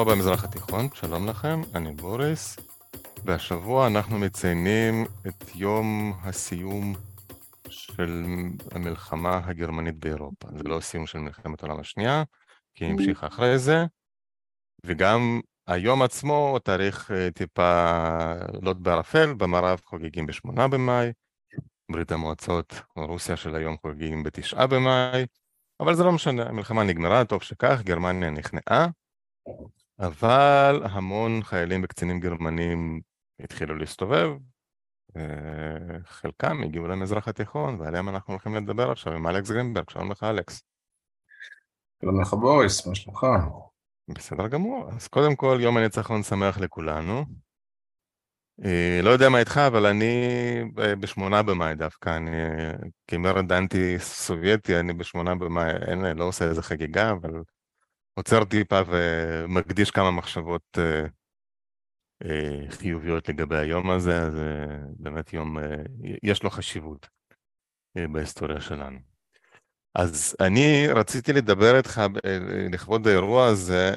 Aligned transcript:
שבוע 0.00 0.14
במזרח 0.14 0.44
התיכון, 0.44 0.88
שלום 0.94 1.28
לכם, 1.28 1.60
אני 1.74 1.92
בוריס, 1.92 2.56
והשבוע 3.24 3.86
אנחנו 3.86 4.18
מציינים 4.18 5.04
את 5.26 5.54
יום 5.54 6.12
הסיום 6.22 6.94
של 7.68 8.24
המלחמה 8.70 9.40
הגרמנית 9.44 9.94
באירופה. 9.98 10.48
זה 10.56 10.62
לא 10.62 10.80
סיום 10.80 11.06
של 11.06 11.18
מלחמת 11.18 11.62
העולם 11.62 11.80
השנייה, 11.80 12.22
כי 12.74 12.84
היא 12.84 12.92
המשיכה 12.92 13.26
אחרי 13.26 13.58
זה, 13.58 13.84
וגם 14.86 15.40
היום 15.66 16.02
עצמו 16.02 16.58
תאריך 16.58 17.10
אה, 17.10 17.30
טיפה 17.30 17.92
לוט 18.62 18.76
בערפל, 18.76 19.34
במערב 19.34 19.80
חוגגים 19.84 20.26
בשמונה 20.26 20.68
במאי, 20.68 21.12
ברית 21.92 22.12
המועצות 22.12 22.74
או 22.96 23.06
רוסיה 23.06 23.36
של 23.36 23.54
היום 23.54 23.76
חוגגים 23.82 24.22
בתשעה 24.22 24.66
במאי, 24.66 25.26
אבל 25.80 25.94
זה 25.94 26.04
לא 26.04 26.12
משנה, 26.12 26.42
המלחמה 26.42 26.84
נגמרה, 26.84 27.24
טוב 27.24 27.42
שכך, 27.42 27.80
גרמניה 27.84 28.30
נכנעה, 28.30 28.86
אבל 30.00 30.82
המון 30.84 31.42
חיילים 31.42 31.80
וקצינים 31.84 32.20
גרמנים 32.20 33.00
התחילו 33.40 33.74
להסתובב, 33.76 34.30
חלקם 36.04 36.62
הגיעו 36.62 36.86
למזרח 36.86 37.28
התיכון, 37.28 37.80
ועליהם 37.80 38.08
אנחנו 38.08 38.32
הולכים 38.32 38.54
לדבר 38.54 38.90
עכשיו 38.90 39.12
עם 39.12 39.26
אלכס 39.26 39.50
גרינברג, 39.50 39.90
שלום 39.90 40.10
לך 40.10 40.22
אלכס. 40.22 40.62
שלום 42.00 42.20
לך 42.20 42.34
בוריס, 42.34 42.86
מה 42.86 42.94
שלומך? 42.94 43.26
בסדר 44.08 44.48
גמור, 44.48 44.88
אז 44.96 45.08
קודם 45.08 45.36
כל 45.36 45.58
יום 45.60 45.76
הניצחון 45.76 46.22
שמח 46.22 46.58
לכולנו. 46.58 47.24
אה, 48.64 49.00
לא 49.02 49.10
יודע 49.10 49.28
מה 49.28 49.38
איתך, 49.38 49.60
אבל 49.66 49.86
אני 49.86 50.14
בשמונה 50.74 51.42
במאי 51.42 51.74
דווקא, 51.74 52.16
אני 52.16 52.30
כמרד 53.06 53.52
אנטי 53.52 53.98
סובייטי, 53.98 54.80
אני 54.80 54.92
בשמונה 54.92 55.34
במאי, 55.34 55.70
אין, 55.70 56.16
לא 56.16 56.24
עושה 56.24 56.44
איזה 56.44 56.62
חגיגה, 56.62 57.10
אבל 57.10 57.30
עוצר 58.14 58.44
טיפה 58.44 58.80
ומקדיש 58.86 59.90
כמה 59.90 60.10
מחשבות 60.10 60.78
אה, 60.78 61.06
אה, 62.24 62.70
חיוביות 62.70 63.28
לגבי 63.28 63.56
היום 63.56 63.90
הזה, 63.90 64.22
אז 64.22 64.34
באמת 64.96 65.32
יום, 65.32 65.58
יש 66.22 66.42
לו 66.42 66.50
חשיבות 66.50 67.08
בהיסטוריה 67.94 68.60
שלנו. 68.60 68.98
אז 69.94 70.36
אני 70.40 70.86
רציתי 70.88 71.32
לדבר 71.32 71.76
איתך 71.76 72.00
לכבוד 72.72 73.06
האירוע 73.06 73.46
הזה 73.46 73.94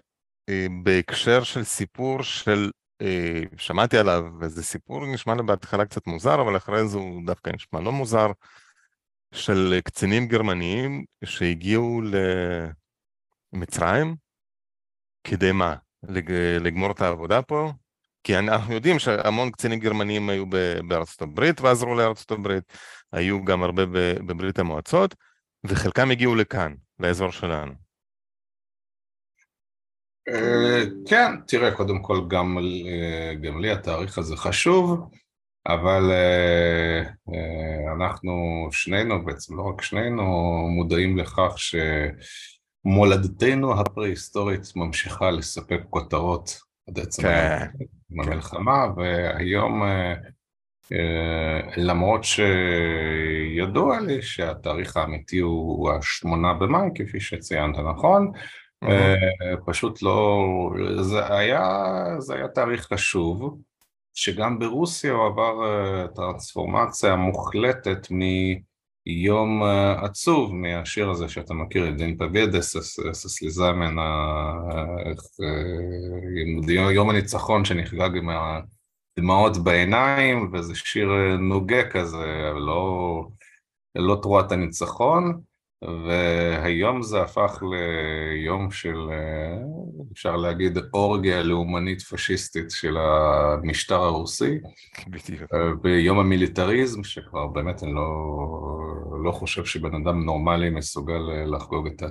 בהקשר 0.84 1.44
של 1.44 1.64
סיפור 1.64 2.24
של 2.24 2.72
אה, 3.02 3.42
שמעתי 3.58 3.98
עליו, 3.98 4.26
וזה 4.40 4.64
סיפור 4.64 5.06
נשמע 5.14 5.36
לי 5.36 5.44
בהתחלה 5.44 5.86
קצת 5.86 6.08
מוזר, 6.08 6.42
אבל 6.42 6.58
אחרי 6.58 6.88
זה 6.88 6.98
הוא 6.98 7.22
דווקא 7.26 7.50
נשמע 7.50 7.80
לא 7.80 7.92
מוזר, 7.92 8.28
של 9.34 9.80
קצינים 9.84 10.28
גרמניים 10.28 11.06
שהגיעו 11.26 12.02
למצרים, 13.54 14.16
כדי 15.24 15.52
מה? 15.52 15.76
לגמור 16.60 16.92
את 16.92 17.02
העבודה 17.02 17.42
פה? 17.42 17.72
כי 18.24 18.38
אנחנו 18.38 18.74
יודעים 18.74 19.00
שהמון 19.00 19.52
קצינים 19.52 19.80
גרמניים 19.80 20.30
היו 20.30 20.46
בארצות 20.88 21.22
הברית 21.22 21.62
ועזרו 21.62 21.96
לארצות 21.96 22.32
הברית, 22.32 22.64
היו 23.12 23.46
גם 23.46 23.64
הרבה 23.64 23.86
בברית 24.26 24.60
המועצות, 24.60 25.16
וחלקם 25.64 26.12
הגיעו 26.12 26.36
לכאן, 26.36 26.74
לאזור 27.00 27.32
שלנו. 27.32 27.74
אה, 30.30 30.84
כן, 31.08 31.32
תראה, 31.48 31.76
קודם 31.76 32.02
כל 32.02 32.22
גם, 32.28 32.58
אה, 32.58 33.34
גם 33.36 33.62
לי 33.62 33.72
התאריך 33.72 34.18
הזה 34.18 34.36
חשוב, 34.36 35.10
אבל 35.68 36.12
אה, 36.12 37.02
אנחנו 37.96 38.32
שנינו, 38.72 39.26
בעצם 39.26 39.58
לא 39.58 39.62
רק 39.62 39.82
שנינו, 39.82 40.24
מודעים 40.78 41.18
לכך 41.18 41.56
שמולדתנו 42.84 43.80
הפרה-היסטורית 43.80 44.62
ממשיכה 44.76 45.32
לספק 45.32 45.80
כותרות 45.90 46.60
עד 46.90 47.00
עצם 47.00 47.22
כן. 47.22 47.66
המלחמה, 48.12 48.86
והיום 48.98 49.84
למרות 51.78 52.22
שידוע 52.24 54.00
לי 54.00 54.22
שהתאריך 54.22 54.98
האמיתי 54.98 55.40
הוא 55.40 55.92
השמונה 55.92 56.54
במאי, 56.54 56.90
כפי 56.96 57.20
שציינת 57.20 57.76
נכון, 57.80 58.32
אה, 58.84 59.16
פשוט 59.66 60.02
לא, 60.02 60.44
זה 61.02 61.36
היה, 61.36 61.66
זה 62.20 62.36
היה 62.36 62.48
תאריך 62.48 62.88
חשוב, 62.94 63.58
שגם 64.14 64.60
ברוסיה 64.60 65.12
הוא 65.12 65.26
עבר 65.26 65.66
אה, 65.66 66.08
טרנספורמציה 66.08 67.16
מוחלטת 67.16 68.08
מיום 68.12 68.73
אה, 69.64 70.06
עצוב, 70.06 70.56
מהשיר 70.56 71.10
הזה 71.10 71.30
שאתה 71.30 71.54
מכיר, 71.54 71.92
דין 71.92 72.18
פגדס, 72.18 72.78
ססליזמן, 73.14 73.96
יום 76.92 77.10
הניצחון 77.10 77.66
שנחגג 77.66 78.18
עם 78.18 78.30
הדמעות 78.30 79.58
בעיניים, 79.58 80.52
וזה 80.54 80.76
שיר 80.76 81.10
נוגה 81.40 81.90
כזה, 81.90 82.52
לא, 82.56 83.28
לא 83.96 84.20
תרועת 84.22 84.52
הניצחון. 84.52 85.42
והיום 86.06 87.02
זה 87.02 87.22
הפך 87.22 87.64
ליום 87.72 88.72
של, 88.72 89.10
אפשר 90.14 90.36
להגיד, 90.36 90.78
אורגיה 90.94 91.44
לאומנית 91.44 92.02
פשיסטית 92.02 92.72
של 92.72 92.98
המשטר 92.98 94.02
הרוסי. 94.02 94.60
בדיוק. 95.08 95.52
ביום 95.82 96.20
המיליטריזם, 96.20 97.04
שכבר 97.04 97.48
באמת 97.48 97.84
אני 97.84 97.94
לא, 97.94 98.06
לא 99.24 99.32
חושב 99.32 99.66
שבן 99.66 99.96
אדם 99.96 100.26
נורמלי 100.26 100.70
מסוגל 100.70 101.20
לחגוג 101.46 101.88
את 101.88 102.04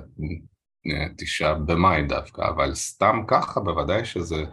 התשעה 1.11 1.53
במאי 1.53 2.03
דווקא, 2.03 2.41
אבל 2.41 2.73
סתם 2.73 3.21
ככה 3.27 3.59
בוודאי 3.59 4.05
שזה... 4.05 4.43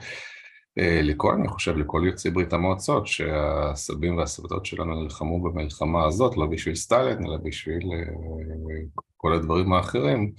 לכל, 0.77 1.35
אני 1.35 1.49
חושב, 1.49 1.77
לכל 1.77 2.03
יוצאי 2.07 2.31
ברית 2.31 2.53
המועצות, 2.53 3.07
שהסבים 3.07 4.17
והסבתות 4.17 4.67
שלנו 4.67 5.03
נלחמו 5.03 5.43
במלחמה 5.43 6.05
הזאת, 6.05 6.37
לא 6.37 6.47
בשביל 6.47 6.75
סטלין, 6.75 7.27
אלא 7.27 7.37
בשביל 7.37 7.83
כל 9.17 9.33
הדברים 9.33 9.73
האחרים, 9.73 10.33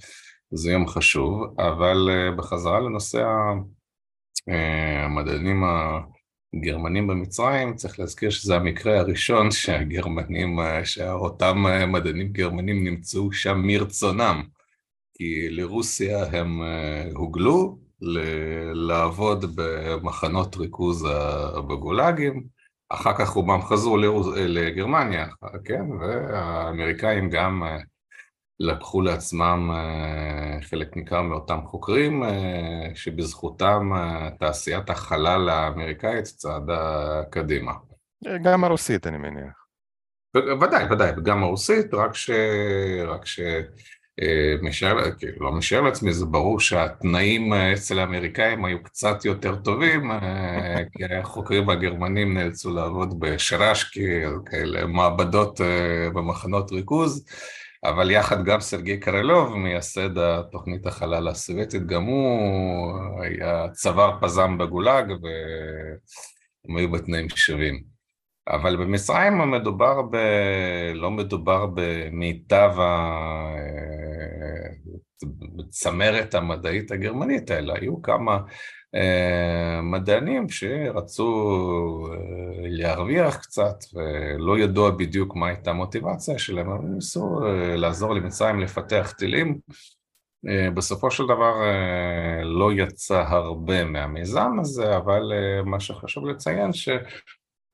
זה 0.54 0.72
יום 0.72 0.86
חשוב, 0.88 1.60
אבל 1.60 2.08
אה, 2.10 2.30
בחזרה 2.36 2.80
לנושא 2.80 3.24
אה, 4.48 5.04
המדענים 5.04 5.62
הגרמנים 6.54 7.06
במצרים, 7.06 7.74
צריך 7.74 8.00
להזכיר 8.00 8.30
שזה 8.30 8.56
המקרה 8.56 8.98
הראשון 8.98 9.50
שהגרמנים, 9.50 10.60
אה, 10.60 10.84
שאותם 10.84 11.64
מדענים 11.88 12.32
גרמנים 12.32 12.84
נמצאו 12.84 13.32
שם 13.32 13.62
מרצונם, 13.64 14.42
כי 15.14 15.48
לרוסיה 15.50 16.24
הם 16.24 16.62
הוגלו 17.14 17.78
לעבוד 18.74 19.44
במחנות 19.54 20.56
ריכוז 20.56 21.08
בגולאגים, 21.68 22.44
אחר 22.88 23.18
כך 23.18 23.28
רובם 23.28 23.62
חזרו 23.62 23.96
לגרמניה, 24.36 25.26
כן, 25.64 25.90
והאמריקאים 25.90 27.30
גם 27.30 27.62
לקחו 28.62 29.02
לעצמם 29.02 29.70
אה, 29.74 30.58
חלק 30.62 30.96
ניכר 30.96 31.22
מאותם 31.22 31.60
חוקרים, 31.66 32.22
אה, 32.22 32.90
שבזכותם 32.94 33.92
אה, 33.94 34.30
תעשיית 34.38 34.90
החלל 34.90 35.48
האמריקאית 35.48 36.24
צעדה 36.24 37.22
קדימה. 37.30 37.72
גם 38.44 38.64
הרוסית, 38.64 39.06
אני 39.06 39.18
מניח. 39.18 39.66
ודאי, 40.36 40.84
ודאי, 40.92 41.12
גם 41.22 41.42
הרוסית, 41.42 41.94
רק 41.94 42.14
ש... 42.14 42.30
רק 43.06 43.26
ש... 43.26 43.40
משער, 44.62 45.10
כאילו, 45.18 45.46
לא 45.46 45.52
משער 45.52 45.80
לעצמי, 45.80 46.12
זה 46.12 46.26
ברור 46.26 46.60
שהתנאים 46.60 47.52
אצל 47.52 47.98
האמריקאים 47.98 48.64
היו 48.64 48.82
קצת 48.82 49.24
יותר 49.24 49.56
טובים, 49.56 50.10
כי 50.92 51.04
החוקרים 51.04 51.70
הגרמנים 51.70 52.34
נאלצו 52.34 52.74
לעבוד 52.74 53.20
בשרשקי, 53.20 54.20
כאלה 54.46 54.86
מעבדות 54.86 55.60
במחנות 56.14 56.72
ריכוז, 56.72 57.24
אבל 57.84 58.10
יחד 58.10 58.44
גם 58.44 58.60
סרגי 58.60 58.96
קרלוב, 59.00 59.56
מייסד 59.56 60.18
התוכנית 60.18 60.86
החלל 60.86 61.28
הסובייטית, 61.28 61.86
גם 61.86 62.02
הוא 62.02 62.92
היה 63.22 63.68
צוואר 63.72 64.18
פזם 64.20 64.58
בגולאג 64.58 65.10
והם 65.10 66.76
היו 66.76 66.90
בתנאים 66.90 67.28
שווים. 67.28 67.92
אבל 68.48 68.76
במצרים 68.76 69.50
מדובר 69.50 70.02
ב... 70.02 70.16
לא 70.94 71.10
מדובר 71.10 71.66
במיטב 71.74 72.72
הצמרת 75.58 76.34
המדעית 76.34 76.90
הגרמנית, 76.90 77.50
אלא 77.50 77.74
היו 77.80 78.02
כמה 78.02 78.38
אה, 78.94 79.80
מדענים 79.82 80.48
שרצו 80.48 81.28
אה, 82.12 82.16
להרוויח 82.62 83.36
קצת 83.36 83.74
ולא 83.94 84.58
ידוע 84.58 84.90
בדיוק 84.90 85.36
מה 85.36 85.48
הייתה 85.48 85.70
המוטיבציה 85.70 86.38
שלהם, 86.38 86.70
אבל 86.70 86.84
ניסו 86.84 87.38
אה, 87.46 87.76
לעזור 87.76 88.14
למצרים 88.14 88.60
לפתח 88.60 89.14
טילים. 89.18 89.58
בסופו 90.74 91.10
של 91.10 91.24
דבר 91.24 91.54
לא 92.44 92.72
יצא 92.72 93.24
הרבה 93.28 93.84
מהמיזם 93.84 94.50
הזה, 94.60 94.96
אבל 94.96 95.22
מה 95.64 95.80
שחשוב 95.80 96.26
לציין 96.26 96.72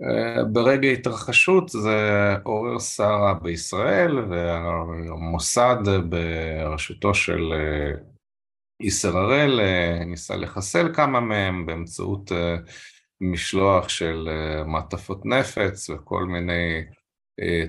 שברגע 0.03 0.89
התרחשות 0.89 1.69
זה 1.69 2.35
עורר 2.45 2.79
סערה 2.79 3.35
בישראל 3.35 4.19
והמוסד 4.19 5.77
בראשותו 6.09 7.15
של 7.15 7.53
ישראל 8.81 9.61
ניסה 10.07 10.37
לחסל 10.37 10.95
כמה 10.95 11.21
מהם 11.21 11.67
באמצעות 11.67 12.33
משלוח 13.21 13.89
של 13.89 14.29
מעטפות 14.67 15.27
נפץ 15.27 15.91
וכל 15.91 16.25
מיני 16.25 16.85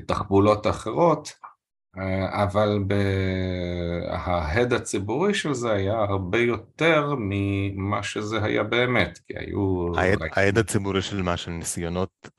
תחבולות 0.08 0.68
אחרות, 0.68 1.39
אבל 2.30 2.84
ההד 4.10 4.74
הציבורי 4.74 5.34
של 5.34 5.54
זה 5.54 5.72
היה 5.72 6.00
הרבה 6.00 6.38
יותר 6.38 7.16
ממה 7.18 8.04
שזה 8.04 8.44
היה 8.44 8.64
באמת, 8.64 9.20
כי 9.28 9.34
היו... 9.38 9.92
ההד 10.36 10.58
הציבורי 10.58 11.02
של 11.02 11.22
מה? 11.22 11.38
של 11.38 11.52
ניסיונות, 11.52 12.30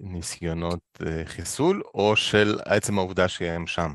ניסיונות 0.00 1.00
חיסול, 1.24 1.82
או 1.94 2.16
של 2.16 2.58
עצם 2.64 2.98
העובדה 2.98 3.28
שהם 3.28 3.66
שם? 3.66 3.90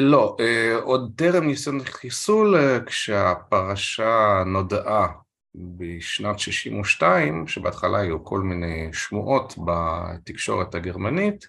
לא, 0.00 0.36
עוד 0.82 1.12
טרם 1.16 1.46
ניסיון 1.46 1.84
חיסול, 1.84 2.56
כשהפרשה 2.86 4.42
נודעה 4.46 5.06
בשנת 5.54 6.38
62, 6.38 7.46
שבהתחלה 7.46 7.98
היו 7.98 8.24
כל 8.24 8.40
מיני 8.40 8.88
שמועות 8.92 9.54
בתקשורת 9.66 10.74
הגרמנית, 10.74 11.46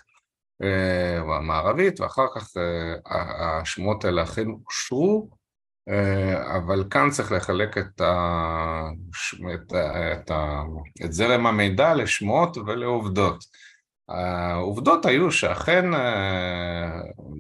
המערבית, 1.38 2.00
ואחר 2.00 2.26
כך 2.36 2.50
השמועות 3.10 4.06
האלה 4.06 4.24
אכן 4.24 4.48
אושרו, 4.68 5.30
אבל 6.56 6.84
כאן 6.90 7.10
צריך 7.10 7.32
לחלק 7.32 7.78
את, 7.78 8.02
ה... 8.02 8.90
את, 9.54 9.74
ה... 9.74 10.14
את, 10.14 10.32
ה... 10.32 10.62
את 11.06 11.14
זרם 11.14 11.48
המידע 11.48 11.94
לשמועות 11.94 12.58
ולעובדות. 12.58 13.44
העובדות 14.10 15.06
היו 15.06 15.32
שאכן 15.32 15.86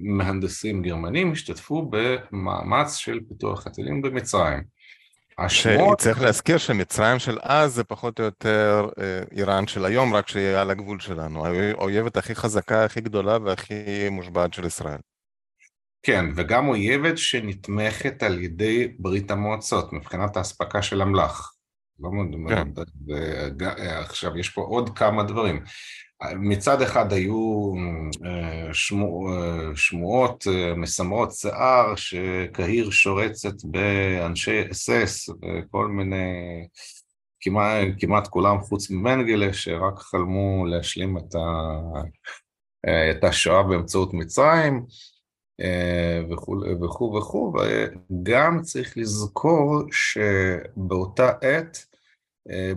מהנדסים 0.03 0.81
גרמנים 0.81 1.31
השתתפו 1.31 1.91
במאמץ 1.91 2.95
של 2.95 3.19
פיתוח 3.29 3.67
הטילים 3.67 4.01
במצרים. 4.01 4.63
השמועות... 5.45 5.97
צריך 5.97 6.21
להזכיר 6.21 6.57
שמצרים 6.57 7.19
של 7.19 7.37
אז 7.41 7.73
זה 7.73 7.83
פחות 7.83 8.19
או 8.19 8.25
יותר 8.25 8.89
אה, 8.99 9.19
איראן 9.31 9.67
של 9.67 9.85
היום, 9.85 10.15
רק 10.15 10.27
שהיא 10.27 10.55
על 10.55 10.71
הגבול 10.71 10.99
שלנו, 10.99 11.45
האויבת 11.45 12.17
הכי 12.17 12.35
חזקה, 12.35 12.85
הכי 12.85 13.01
גדולה 13.01 13.37
והכי 13.43 14.09
מושבעת 14.09 14.53
של 14.53 14.65
ישראל. 14.65 14.99
כן, 16.03 16.25
וגם 16.35 16.67
אויבת 16.67 17.17
שנתמכת 17.17 18.23
על 18.23 18.43
ידי 18.43 18.87
ברית 18.99 19.31
המועצות 19.31 19.93
מבחינת 19.93 20.37
האספקה 20.37 20.81
של 20.81 21.01
אמל"ח. 21.01 21.53
לא 21.99 22.09
כן. 22.49 22.67
עכשיו 23.79 24.37
יש 24.37 24.49
פה 24.49 24.61
עוד 24.61 24.97
כמה 24.97 25.23
דברים. 25.23 25.63
מצד 26.35 26.81
אחד 26.81 27.13
היו 27.13 27.73
אה, 28.25 28.73
שמו, 28.73 29.33
אה, 29.33 29.75
שמועות 29.75 30.47
אה, 30.47 30.75
מסמרות 30.75 31.31
שיער 31.31 31.95
שקהיר 31.95 32.89
שורצת 32.89 33.63
באנשי 33.63 34.71
אס-אס 34.71 35.29
וכל 35.29 35.87
מיני, 35.87 36.67
כמעט, 37.39 37.87
כמעט 37.99 38.27
כולם 38.27 38.61
חוץ 38.61 38.89
ממנגלה 38.89 39.53
שרק 39.53 39.99
חלמו 39.99 40.65
להשלים 40.65 41.17
את, 41.17 41.35
ה, 41.35 41.39
את 43.11 43.23
השואה 43.23 43.63
באמצעות 43.63 44.13
מצרים 44.13 44.85
וכו' 46.81 47.13
וכו', 47.17 47.53
וגם 47.53 48.61
צריך 48.61 48.97
לזכור 48.97 49.81
שבאותה 49.91 51.31
עת 51.41 51.90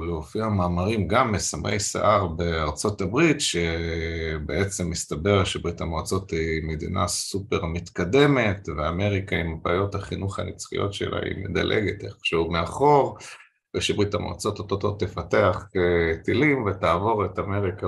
להופיע 0.06 0.48
מאמרים 0.48 1.08
גם 1.08 1.32
מסמרי 1.32 1.80
שיער 1.80 2.28
בארצות 2.28 3.02
הברית 3.02 3.42
שבעצם 3.42 4.90
מסתבר 4.90 5.44
שברית 5.44 5.82
המועצות 5.82 6.32
היא 6.32 6.64
מדינה 6.64 7.08
סופר 7.08 7.66
מתקדמת 7.66 8.70
ואמריקה 8.78 9.36
עם 9.36 9.64
בעיות 9.64 9.96
החינוך 9.96 10.40
הנצחיות 10.40 10.94
שלה 10.94 11.20
היא 11.24 11.38
מדלגת 11.38 12.04
איכשהו 12.04 12.52
מאחור 12.52 13.18
ושברית 13.78 14.14
המועצות 14.14 14.60
אוטוטו 14.60 14.92
תפתח 14.92 15.66
אה, 15.76 16.24
טילים 16.24 16.66
ותעבור 16.66 17.26
את 17.26 17.40
אמריקה 17.40 17.88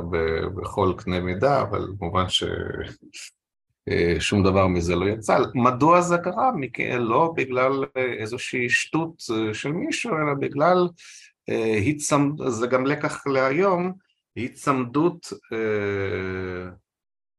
בכל 0.55 0.93
קנה 0.97 1.19
מידה, 1.19 1.61
אבל 1.61 1.87
כמובן 1.99 2.25
ששום 2.29 4.45
אה, 4.45 4.51
דבר 4.51 4.67
מזה 4.67 4.95
לא 4.95 5.05
יצא. 5.05 5.37
מדוע 5.55 6.01
זה 6.01 6.17
קרה? 6.17 6.51
לא 6.99 7.33
בגלל 7.35 7.85
אה, 7.97 8.13
איזושהי 8.19 8.69
שטות 8.69 9.13
של 9.53 9.71
מישהו, 9.71 10.11
אלא 10.11 10.33
בגלל. 10.39 10.87
זה 12.47 12.67
גם 12.67 12.85
לקח 12.85 13.27
להיום, 13.27 13.93
הצמדות 14.37 15.33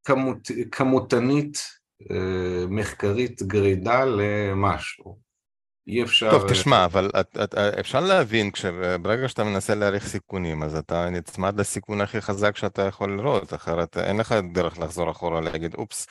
כמות... 0.03 0.51
כמותנית 0.71 1.57
מחקרית 2.69 3.43
גרידה 3.43 4.05
למשהו. 4.05 5.30
אי 5.91 6.03
אפשר... 6.03 6.31
טוב, 6.31 6.49
תשמע, 6.49 6.85
אבל 6.85 7.09
את, 7.19 7.37
את, 7.43 7.55
אפשר 7.55 7.99
להבין, 7.99 8.51
ברגע 9.01 9.27
שאתה 9.27 9.43
מנסה 9.43 9.75
להעריך 9.75 10.07
סיכונים, 10.07 10.63
אז 10.63 10.75
אתה 10.75 11.09
נצמד 11.09 11.59
לסיכון 11.59 12.01
הכי 12.01 12.21
חזק 12.21 12.57
שאתה 12.57 12.81
יכול 12.81 13.17
לראות, 13.17 13.53
אחרת 13.53 13.97
אין 13.97 14.17
לך 14.17 14.35
דרך 14.53 14.79
לחזור 14.79 15.11
אחורה 15.11 15.41
להגיד, 15.41 15.75
אופס, 15.75 16.07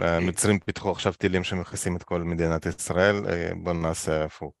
המצרים 0.00 0.58
פיתחו 0.58 0.90
עכשיו 0.90 1.12
טילים 1.12 1.44
שמכסים 1.44 1.96
את 1.96 2.02
כל 2.02 2.22
מדינת 2.22 2.66
ישראל, 2.66 3.16
אה, 3.28 3.50
בואו 3.56 3.74
נעשה 3.74 4.24
הפוך. 4.24 4.52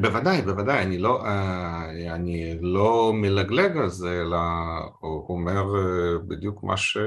בוודאי, 0.00 0.42
בוודאי, 0.42 0.82
אני 0.82 0.98
לא, 0.98 1.24
אה, 1.26 2.14
אני 2.14 2.58
לא 2.60 3.12
מלגלג 3.14 3.76
על 3.76 3.88
זה, 3.88 4.20
אלא 4.20 4.38
אומר 5.02 5.62
אה, 5.76 6.18
בדיוק 6.18 6.62
מה 6.62 6.76
שבני 6.76 7.04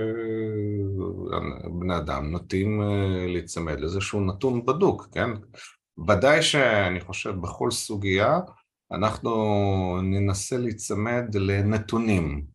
אדם 1.98 2.32
נוטים 2.32 2.82
אה, 2.82 3.26
להיצמד 3.28 3.80
לאיזשהו 3.80 4.26
נתון 4.26 4.66
בדוק, 4.66 5.08
כן? 5.12 5.30
ודאי 6.08 6.42
שאני 6.42 7.00
חושב 7.00 7.36
בכל 7.42 7.72
סוגיה 7.72 8.40
אנחנו 8.92 10.02
ננסה 10.04 10.58
להיצמד 10.58 11.36
לנתונים, 11.36 12.46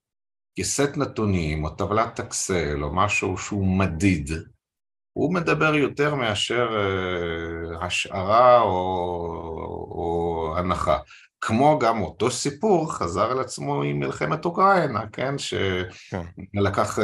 כי 0.54 0.64
סט 0.64 0.96
נתונים 0.96 1.64
או 1.64 1.70
טבלת 1.70 2.20
אקסל 2.20 2.84
או 2.84 2.94
משהו 2.94 3.38
שהוא 3.38 3.78
מדיד 3.78 4.30
הוא 5.18 5.34
מדבר 5.34 5.74
יותר 5.74 6.14
מאשר 6.14 6.68
uh, 6.68 7.84
השערה 7.84 8.60
או, 8.60 8.68
או 9.90 10.54
הנחה. 10.56 10.98
כמו 11.40 11.78
גם 11.78 12.00
אותו 12.00 12.30
סיפור 12.30 12.92
חזר 12.92 13.30
על 13.30 13.40
עצמו 13.40 13.82
עם 13.82 13.98
מלחמת 13.98 14.44
אוקראינה, 14.44 15.00
כן? 15.12 15.34
שלקח 15.38 16.96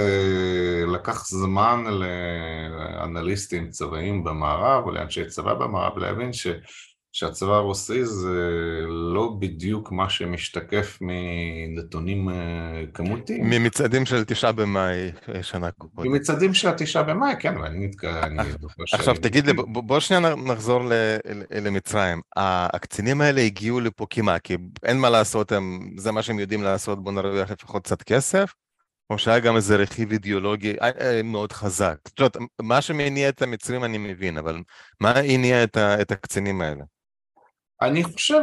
כן. 1.05 1.13
זמן 1.25 1.85
לאנליסטים 1.87 3.71
צבאיים 3.71 4.25
במערב 4.25 4.85
או 4.85 4.91
לאנשי 4.91 5.27
צבא 5.27 5.55
במערב 5.55 5.99
להבין 5.99 6.33
ש... 6.33 6.47
שהצבא 7.15 7.53
הרוסי 7.53 8.05
זה 8.05 8.51
לא 8.89 9.37
בדיוק 9.39 9.93
מה 9.93 10.11
שמשתקף 10.11 10.99
מנתונים 11.01 12.29
אה, 12.29 12.35
כמותיים. 12.95 13.51
ממצעדים 13.51 14.07
של 14.07 14.25
תשעה 14.25 14.53
במאי 14.53 15.13
אה, 15.35 15.43
שנה 15.43 15.71
קודם. 15.71 15.93
ממצעדים 16.11 16.55
של 16.55 16.69
התשעה 16.69 17.03
במאי, 17.03 17.35
כן, 17.39 17.57
ואני 17.57 17.87
נתקע, 17.87 18.27
אני 18.27 18.43
עכשיו 18.93 19.15
תגיד 19.15 19.47
לי, 19.47 19.53
בוא 19.67 20.01
שנייה 20.01 20.35
נחזור 20.35 20.83
למצרים. 21.51 22.21
הקצינים 22.37 23.21
האלה 23.21 23.41
הגיעו 23.41 23.81
לפה 23.81 24.07
כמעט, 24.11 24.41
כי 24.43 24.57
אין 24.83 24.99
מה 24.99 25.11
לעשות, 25.11 25.53
זה 25.97 26.13
מה 26.13 26.23
שהם 26.23 26.39
יודעים 26.39 26.63
לעשות, 26.63 27.05
בוא 27.05 27.13
נרוויח 27.13 27.51
לפחות 27.51 27.85
קצת 27.85 28.03
כסף. 28.03 28.55
או 29.11 29.19
שהיה 29.19 29.39
גם 29.41 29.57
איזה 29.57 29.77
רכיב 29.77 30.13
אידיאולוגי 30.13 30.75
אה, 30.81 31.21
מאוד 31.25 31.53
חזק. 31.53 31.97
זאת 32.09 32.19
אומרת, 32.19 32.37
מה 32.63 32.83
שמניע 32.83 33.29
את 33.29 33.43
המצרים 33.43 33.85
אני 33.85 33.99
מבין, 33.99 34.39
אבל 34.39 34.63
מה 35.01 35.11
הניע 35.11 35.65
את 35.75 36.11
הקצינים 36.11 36.61
האלה? 36.61 36.85
אני 37.85 38.05
חושב 38.05 38.41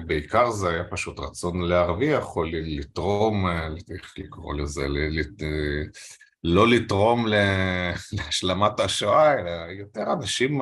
שבעיקר 0.00 0.50
זה 0.50 0.70
היה 0.70 0.84
פשוט 0.84 1.20
רצון 1.20 1.62
להרוויח 1.62 2.36
או 2.36 2.44
לתרום, 2.44 3.46
איך 3.94 4.14
לקרוא 4.18 4.54
לזה, 4.54 4.86
לא 6.44 6.68
לתרום 6.68 7.26
להשלמת 8.12 8.80
השואה, 8.80 9.40
אלא 9.40 9.50
יותר 9.78 10.12
אנשים 10.12 10.60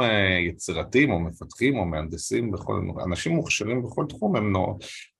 יצירתיים 0.49 1.11
או 1.11 1.21
מפתחים 1.21 1.79
או 1.79 1.85
מהנדסים, 1.85 2.51
בכל, 2.51 2.81
אנשים 3.05 3.33
מוכשרים 3.33 3.83
בכל 3.83 4.05
תחום, 4.09 4.37
הם 4.37 4.53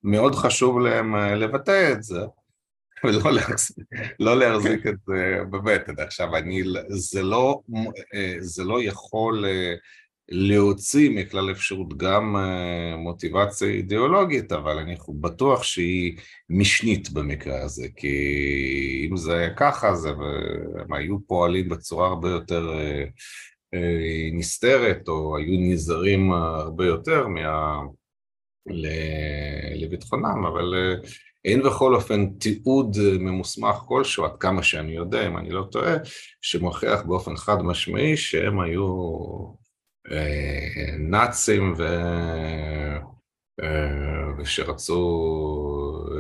מאוד 0.05 0.35
חשוב 0.35 0.81
להם 0.81 1.17
לבטא 1.17 1.93
את 1.93 2.03
זה. 2.03 2.21
ולא 3.05 3.33
להחזיק, 3.33 3.77
לא 4.21 4.39
להחזיק 4.39 4.87
את 4.87 4.95
זה 5.07 5.39
בבטן. 5.51 5.95
עכשיו, 5.99 6.37
אני, 6.37 6.63
זה 6.89 7.23
לא, 7.23 7.61
זה 8.41 8.65
לא 8.65 8.83
יכול 8.83 9.45
להוציא 10.29 11.11
מכלל 11.11 11.51
אפשרות 11.51 11.97
גם 11.97 12.37
אה, 12.37 12.97
מוטיבציה 12.97 13.69
אידיאולוגית, 13.69 14.53
אבל 14.53 14.79
אני 14.79 14.97
בטוח 15.21 15.63
שהיא 15.63 16.17
משנית 16.51 17.11
במקרה 17.11 17.63
הזה, 17.63 17.89
כי 17.97 19.07
אם 19.11 19.17
זה 19.17 19.49
ככה, 19.57 19.95
זה, 19.95 20.11
הם 20.79 20.93
היו 20.93 21.27
פועלים 21.27 21.69
בצורה 21.69 22.09
הרבה 22.09 22.31
יותר 22.31 22.79
אה, 22.79 23.05
אה, 23.75 24.29
נסתרת, 24.33 25.09
או 25.09 25.37
היו 25.37 25.61
נזהרים 25.61 26.33
הרבה 26.33 26.87
יותר 26.87 27.29
מה... 27.29 27.81
לביטחונם, 29.75 30.47
אבל 30.47 30.75
אין 31.45 31.63
בכל 31.63 31.95
אופן 31.95 32.27
תיעוד 32.31 32.97
ממוסמך 33.19 33.77
כלשהו, 33.89 34.25
עד 34.25 34.37
כמה 34.41 34.63
שאני 34.63 34.93
יודע, 34.93 35.27
אם 35.27 35.39
אני 35.39 35.51
לא 35.51 35.65
טועה, 35.71 35.95
שמוכיח 36.41 37.03
באופן 37.03 37.37
חד 37.37 37.63
משמעי 37.63 38.17
שהם 38.17 38.61
היו 38.61 38.87
נאצים 40.99 41.75
ו... 41.79 41.87
אה, 43.63 44.39
ושרצו, 44.39 45.01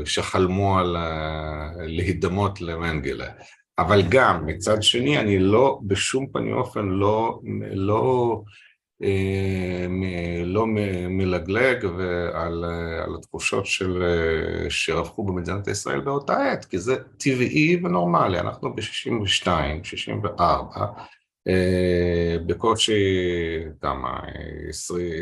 שחלמו 0.05 0.79
על 0.79 0.97
להידמות 1.79 2.61
למנגלה. 2.61 3.29
אבל 3.79 4.03
גם, 4.09 4.47
מצד 4.47 4.83
שני, 4.83 5.19
אני 5.19 5.39
לא, 5.39 5.79
בשום 5.83 6.27
פנים 6.33 6.57
ואופן 6.57 6.87
לא, 6.89 7.41
לא, 7.73 8.43
אה, 9.03 9.87
לא 10.45 10.67
מלגלג 11.09 11.85
על, 12.33 12.65
על 13.05 13.15
התחושות 13.19 13.67
של, 13.67 14.03
שרווחו 14.69 15.25
במדינת 15.25 15.69
ישראל 15.69 16.01
באותה 16.01 16.53
עת, 16.53 16.65
כי 16.65 16.79
זה 16.79 16.97
טבעי 17.17 17.81
ונורמלי, 17.85 18.41
אנחנו 18.41 18.75
ב-62, 18.75 19.49
64, 19.83 20.77
אה, 20.77 20.87
בקושי 22.47 23.05
כמה, 23.81 24.21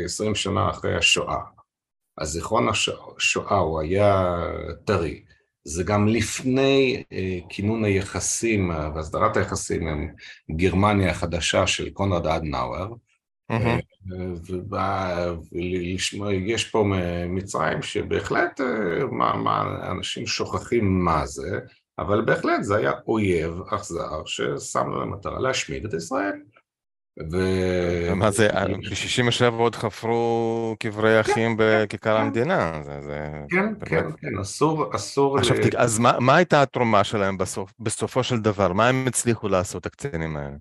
עשרים 0.05 0.35
שנה 0.35 0.69
אחרי 0.69 0.95
השואה. 0.95 1.39
אז 2.17 2.29
זיכרון 2.29 2.67
השואה 2.69 3.57
הוא 3.57 3.79
היה 3.79 4.35
טרי. 4.85 5.23
זה 5.63 5.83
גם 5.83 6.07
לפני 6.07 7.03
אה, 7.11 7.37
כינון 7.49 7.85
היחסים 7.85 8.69
והסדרת 8.95 9.37
היחסים 9.37 9.87
עם 9.87 10.09
גרמניה 10.51 11.11
החדשה 11.11 11.67
של 11.67 11.89
קונרד 11.89 12.27
אדנאואר. 12.27 12.93
ויש 16.21 16.69
פה 16.69 16.85
מצרים 17.27 17.81
שבהחלט 17.81 18.61
מה, 19.11 19.35
מה, 19.35 19.63
אנשים 19.91 20.27
שוכחים 20.27 21.05
מה 21.05 21.25
זה, 21.25 21.59
אבל 21.99 22.21
בהחלט 22.25 22.63
זה 22.63 22.75
היה 22.75 22.91
אויב 23.07 23.61
אכזר 23.69 24.25
ששם 24.25 24.87
לו 24.87 25.01
למטרה 25.01 25.39
להשמיד 25.39 25.85
את 25.85 25.93
ישראל. 25.93 26.41
ו... 27.31 27.37
מה 28.15 28.31
זה, 28.31 28.47
ב-67 28.47 29.53
עוד 29.53 29.75
חפרו 29.75 30.75
קברי 30.79 31.23
כן, 31.23 31.31
אחים 31.31 31.55
בכיכר 31.59 32.17
כן. 32.17 32.21
המדינה. 32.21 32.81
כן, 33.49 33.73
כן, 33.85 34.05
כן, 34.17 34.37
אסור, 34.41 34.95
אסור... 34.95 35.37
עכשיו, 35.37 35.55
אז 35.77 35.99
מה 35.99 36.35
הייתה 36.35 36.61
התרומה 36.61 37.03
שלהם 37.03 37.37
בסופו 37.79 38.23
של 38.23 38.39
דבר? 38.39 38.73
מה 38.73 38.89
הם 38.89 39.07
הצליחו 39.07 39.47
לעשות, 39.47 39.85
הקצינים 39.85 40.37
האלה? 40.37 40.55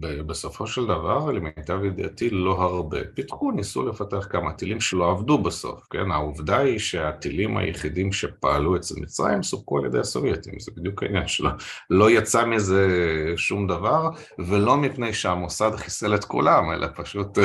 בסופו 0.00 0.66
של 0.66 0.84
דבר, 0.84 1.30
למיטב 1.30 1.84
ידיעתי, 1.84 2.30
לא 2.30 2.62
הרבה. 2.62 2.98
פיתחו, 3.14 3.50
ניסו 3.50 3.88
לפתח 3.88 4.26
כמה 4.30 4.52
טילים 4.52 4.80
שלא 4.80 5.10
עבדו 5.10 5.38
בסוף, 5.38 5.86
כן? 5.90 6.10
העובדה 6.10 6.58
היא 6.58 6.78
שהטילים 6.78 7.56
היחידים 7.56 8.12
שפעלו 8.12 8.76
אצל 8.76 8.94
מצרים 9.00 9.42
סופקו 9.42 9.78
על 9.78 9.86
ידי 9.86 9.98
הסובייטים, 9.98 10.60
זה 10.60 10.72
בדיוק 10.76 11.02
העניין 11.02 11.28
שלו. 11.28 11.50
לא 11.90 12.10
יצא 12.10 12.44
מזה 12.44 12.86
שום 13.36 13.66
דבר, 13.66 14.08
ולא 14.38 14.76
מפני 14.76 15.12
שהמוסד 15.12 15.70
חיסל 15.76 16.14
את 16.14 16.24
כולם, 16.24 16.70
אלא 16.72 16.86
פשוט 16.96 17.38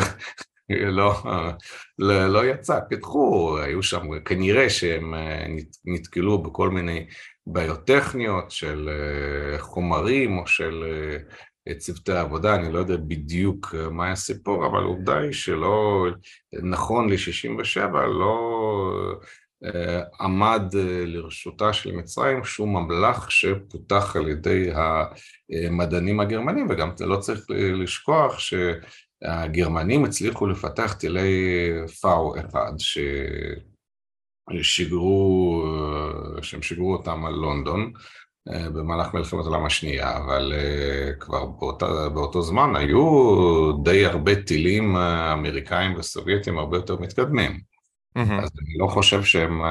לא, 0.69 1.13
לא, 1.99 2.27
לא 2.27 2.45
יצא. 2.45 2.79
פיתחו, 2.89 3.57
היו 3.59 3.83
שם, 3.83 4.19
כנראה 4.25 4.69
שהם 4.69 5.13
אה, 5.13 5.45
נתקלו 5.85 6.43
בכל 6.43 6.69
מיני 6.69 7.05
בעיות 7.47 7.87
טכניות 7.87 8.51
של 8.51 8.89
אה, 8.89 9.59
חומרים 9.59 10.37
או 10.37 10.47
של... 10.47 10.83
אה, 11.67 11.75
צוותי 11.75 12.11
העבודה, 12.11 12.55
אני 12.55 12.73
לא 12.73 12.79
יודע 12.79 12.97
בדיוק 12.97 13.75
אה, 13.75 13.89
מה 13.89 14.11
הסיפור, 14.11 14.65
אבל 14.65 14.83
עובדה 14.83 15.17
היא 15.17 15.31
שלא, 15.31 16.05
נכון 16.53 17.09
ל-67' 17.09 17.97
לא 17.97 18.59
אה, 19.65 20.01
עמד 20.19 20.61
אה, 20.75 21.05
לרשותה 21.05 21.73
של 21.73 21.91
מצרים 21.91 22.43
שום 22.43 22.77
ממלך 22.77 23.31
שפותח 23.31 24.15
על 24.15 24.29
ידי 24.29 24.69
המדענים 25.49 26.19
הגרמנים, 26.19 26.67
וגם 26.69 26.89
לא 26.99 27.17
צריך 27.17 27.45
לשכוח 27.49 28.39
שהגרמנים 28.39 30.05
הצליחו 30.05 30.47
לפתח 30.47 30.93
טילי 30.93 31.71
פאו 32.01 32.39
אחד, 32.39 32.73
ש... 32.77 32.97
שיגרו, 34.61 35.65
שהם 36.41 36.61
שיגרו 36.61 36.93
אותם 36.93 37.25
על 37.25 37.33
לונדון, 37.33 37.93
במהלך 38.47 39.13
מלחמת 39.13 39.45
העולם 39.45 39.65
השנייה, 39.65 40.17
אבל 40.17 40.53
uh, 40.53 41.19
כבר 41.19 41.45
באותה, 41.45 42.09
באותו 42.09 42.41
זמן 42.41 42.75
היו 42.75 43.71
די 43.83 44.05
הרבה 44.05 44.35
טילים 44.35 44.97
אה, 44.97 45.33
אמריקאים 45.33 45.95
וסובייטים 45.95 46.57
הרבה 46.57 46.77
יותר 46.77 46.95
מתקדמים. 46.95 47.51
Mm-hmm. 48.17 48.43
אז 48.43 48.49
אני 48.61 48.77
לא 48.77 48.87
חושב 48.87 49.23
שהם 49.23 49.61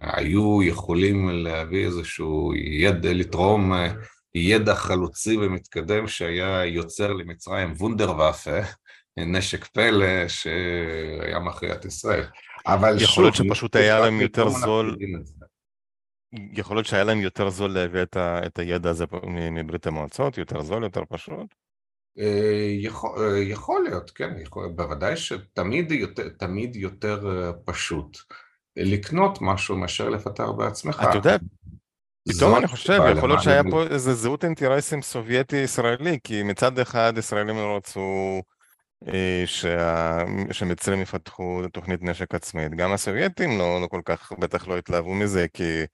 היו 0.00 0.62
יכולים 0.62 1.28
להביא 1.28 1.86
איזשהו 1.86 2.52
ידע, 2.54 3.12
לתרום 3.12 3.72
ידע 4.34 4.74
חלוצי 4.74 5.36
ומתקדם 5.36 6.08
שהיה 6.08 6.64
יוצר 6.64 7.12
למצרים 7.12 7.72
וונדרוואפה, 7.72 8.58
נשק 9.16 9.64
פלא 9.64 10.28
שהיה 10.28 11.38
מכריע 11.38 11.74
את 11.74 11.84
ישראל. 11.84 12.24
אבל 12.66 12.96
יכול 13.00 13.24
להיות 13.24 13.34
שפשוט 13.34 13.76
היה 13.76 14.00
להם 14.00 14.20
יותר 14.20 14.48
זול. 14.48 14.96
יכול 16.32 16.76
להיות 16.76 16.86
שהיה 16.86 17.04
להם 17.04 17.20
יותר 17.20 17.50
זול 17.50 17.70
להביא 17.70 18.02
את, 18.02 18.16
ה, 18.16 18.46
את 18.46 18.58
הידע 18.58 18.90
הזה 18.90 19.04
מברית 19.26 19.86
המועצות, 19.86 20.38
יותר 20.38 20.62
זול, 20.62 20.82
יותר 20.82 21.02
פשוט? 21.08 21.54
אה, 22.18 22.76
יכול, 22.78 23.10
אה, 23.18 23.38
יכול 23.38 23.84
להיות, 23.88 24.10
כן, 24.10 24.34
יכול, 24.42 24.68
בוודאי 24.68 25.16
שתמיד 25.16 25.92
יותר, 25.92 26.28
תמיד 26.28 26.76
יותר 26.76 27.30
אה, 27.30 27.52
פשוט 27.64 28.18
לקנות 28.76 29.38
משהו 29.40 29.76
מאשר 29.76 30.08
לפתח 30.08 30.48
בעצמך. 30.56 31.04
אתה 31.08 31.16
יודע, 31.16 31.36
פתאום 32.28 32.56
אני 32.56 32.68
חושב, 32.68 33.00
יכול 33.16 33.28
להיות 33.28 33.42
שהיה 33.42 33.62
פה 33.70 33.82
איזה 33.82 34.14
זהות 34.14 34.44
אינטרסים 34.44 35.02
סובייטי-ישראלי, 35.02 36.18
כי 36.24 36.42
מצד 36.42 36.78
אחד 36.78 37.12
ישראלים 37.16 37.56
לא 37.56 37.76
רצו 37.76 38.42
שה... 39.46 40.18
שמצרים 40.50 41.00
יפתחו 41.00 41.62
תוכנית 41.72 42.02
נשק 42.02 42.34
עצמית, 42.34 42.74
גם 42.74 42.92
הסובייטים 42.92 43.58
לא, 43.58 43.80
לא 43.80 43.86
כל 43.86 44.00
כך, 44.04 44.32
בטח 44.38 44.68
לא 44.68 44.78
התלהבו 44.78 45.14
מזה, 45.14 45.46
כי 45.52 45.84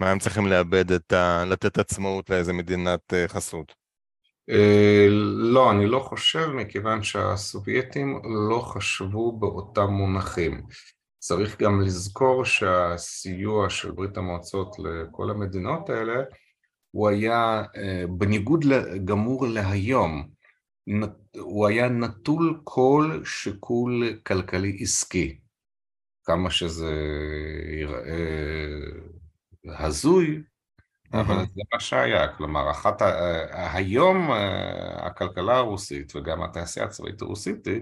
מה 0.00 0.10
הם 0.10 0.18
צריכים 0.18 0.46
לאבד 0.46 0.92
את 0.92 1.12
ה... 1.12 1.44
לתת 1.44 1.78
עצמאות 1.78 2.30
לאיזה 2.30 2.52
מדינת 2.52 3.14
אה, 3.14 3.28
חסות? 3.28 3.74
אה, 4.50 5.06
לא, 5.52 5.70
אני 5.70 5.86
לא 5.86 5.98
חושב, 5.98 6.46
מכיוון 6.46 7.02
שהסובייטים 7.02 8.20
לא 8.48 8.58
חשבו 8.58 9.38
באותם 9.38 9.86
מונחים. 9.86 10.62
צריך 11.18 11.60
גם 11.62 11.80
לזכור 11.80 12.44
שהסיוע 12.44 13.70
של 13.70 13.90
ברית 13.90 14.16
המועצות 14.16 14.76
לכל 14.78 15.30
המדינות 15.30 15.90
האלה 15.90 16.22
הוא 16.90 17.08
היה 17.08 17.62
אה, 17.76 18.04
בניגוד 18.18 18.64
גמור 19.04 19.46
להיום, 19.46 20.28
הוא 21.38 21.66
היה 21.66 21.88
נטול 21.88 22.60
כל 22.64 23.20
שיקול 23.24 24.20
כלכלי 24.26 24.78
עסקי, 24.80 25.38
כמה 26.24 26.50
שזה 26.50 26.94
יראה 27.80 28.26
הזוי, 29.66 30.42
אבל 31.12 31.36
זה 31.36 31.62
מה 31.74 31.80
שהיה, 31.80 32.28
כלומר, 32.28 32.70
אחת, 32.70 33.02
ה... 33.02 33.76
היום 33.76 34.32
אה, 34.32 35.06
הכלכלה 35.06 35.56
הרוסית 35.56 36.16
וגם 36.16 36.42
התעשייה 36.42 36.86
הצבאית 36.86 37.22
הרוסית 37.22 37.66
היא 37.66 37.80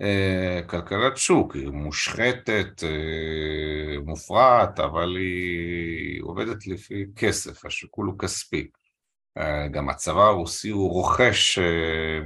אה, 0.00 0.60
כלכלת 0.66 1.16
שוק, 1.16 1.54
היא 1.54 1.68
מושחתת, 1.68 2.84
אה, 2.84 4.00
מופרעת, 4.04 4.80
אבל 4.80 5.16
היא 5.16 6.22
עובדת 6.22 6.66
לפי 6.66 7.04
כסף, 7.16 7.64
השיקול 7.64 8.06
הוא 8.06 8.18
כספי. 8.18 8.70
גם 9.70 9.88
הצבא 9.88 10.22
הרוסי 10.22 10.70
הוא 10.70 10.90
רוכש 10.90 11.58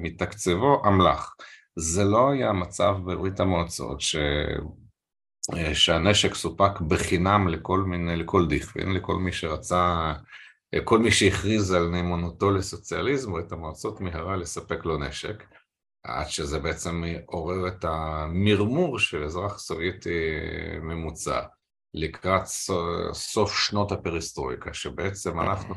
מתקצבו 0.00 0.82
אמל"ח. 0.86 1.34
זה 1.76 2.04
לא 2.04 2.30
היה 2.30 2.48
המצב 2.48 2.94
בברית 3.04 3.40
המועצות, 3.40 4.00
ש... 4.00 4.16
שהנשק 5.74 6.34
סופק 6.34 6.80
בחינם 6.80 7.48
לכל 7.48 7.80
מיני, 7.80 8.16
לכל 8.16 8.46
דכפין, 8.48 8.92
לכל 8.92 9.16
מי 9.16 9.32
שרצה, 9.32 10.12
כל 10.84 10.98
מי 10.98 11.10
שהכריז 11.10 11.72
על 11.72 11.88
נאמנותו 11.88 12.50
לסוציאליזם, 12.50 13.32
ברית 13.32 13.52
המועצות 13.52 14.00
מיהרה 14.00 14.36
לספק 14.36 14.84
לו 14.84 14.98
נשק. 14.98 15.44
עד 16.04 16.26
שזה 16.28 16.58
בעצם 16.58 17.04
עורר 17.26 17.68
את 17.68 17.84
המרמור 17.84 18.98
של 18.98 19.24
אזרח 19.24 19.58
סובייטי 19.58 20.38
ממוצע 20.82 21.40
לקראת 21.94 22.46
סוף 23.12 23.58
שנות 23.58 23.92
הפריסטרויקה, 23.92 24.74
שבעצם 24.74 25.40
אנחנו, 25.40 25.74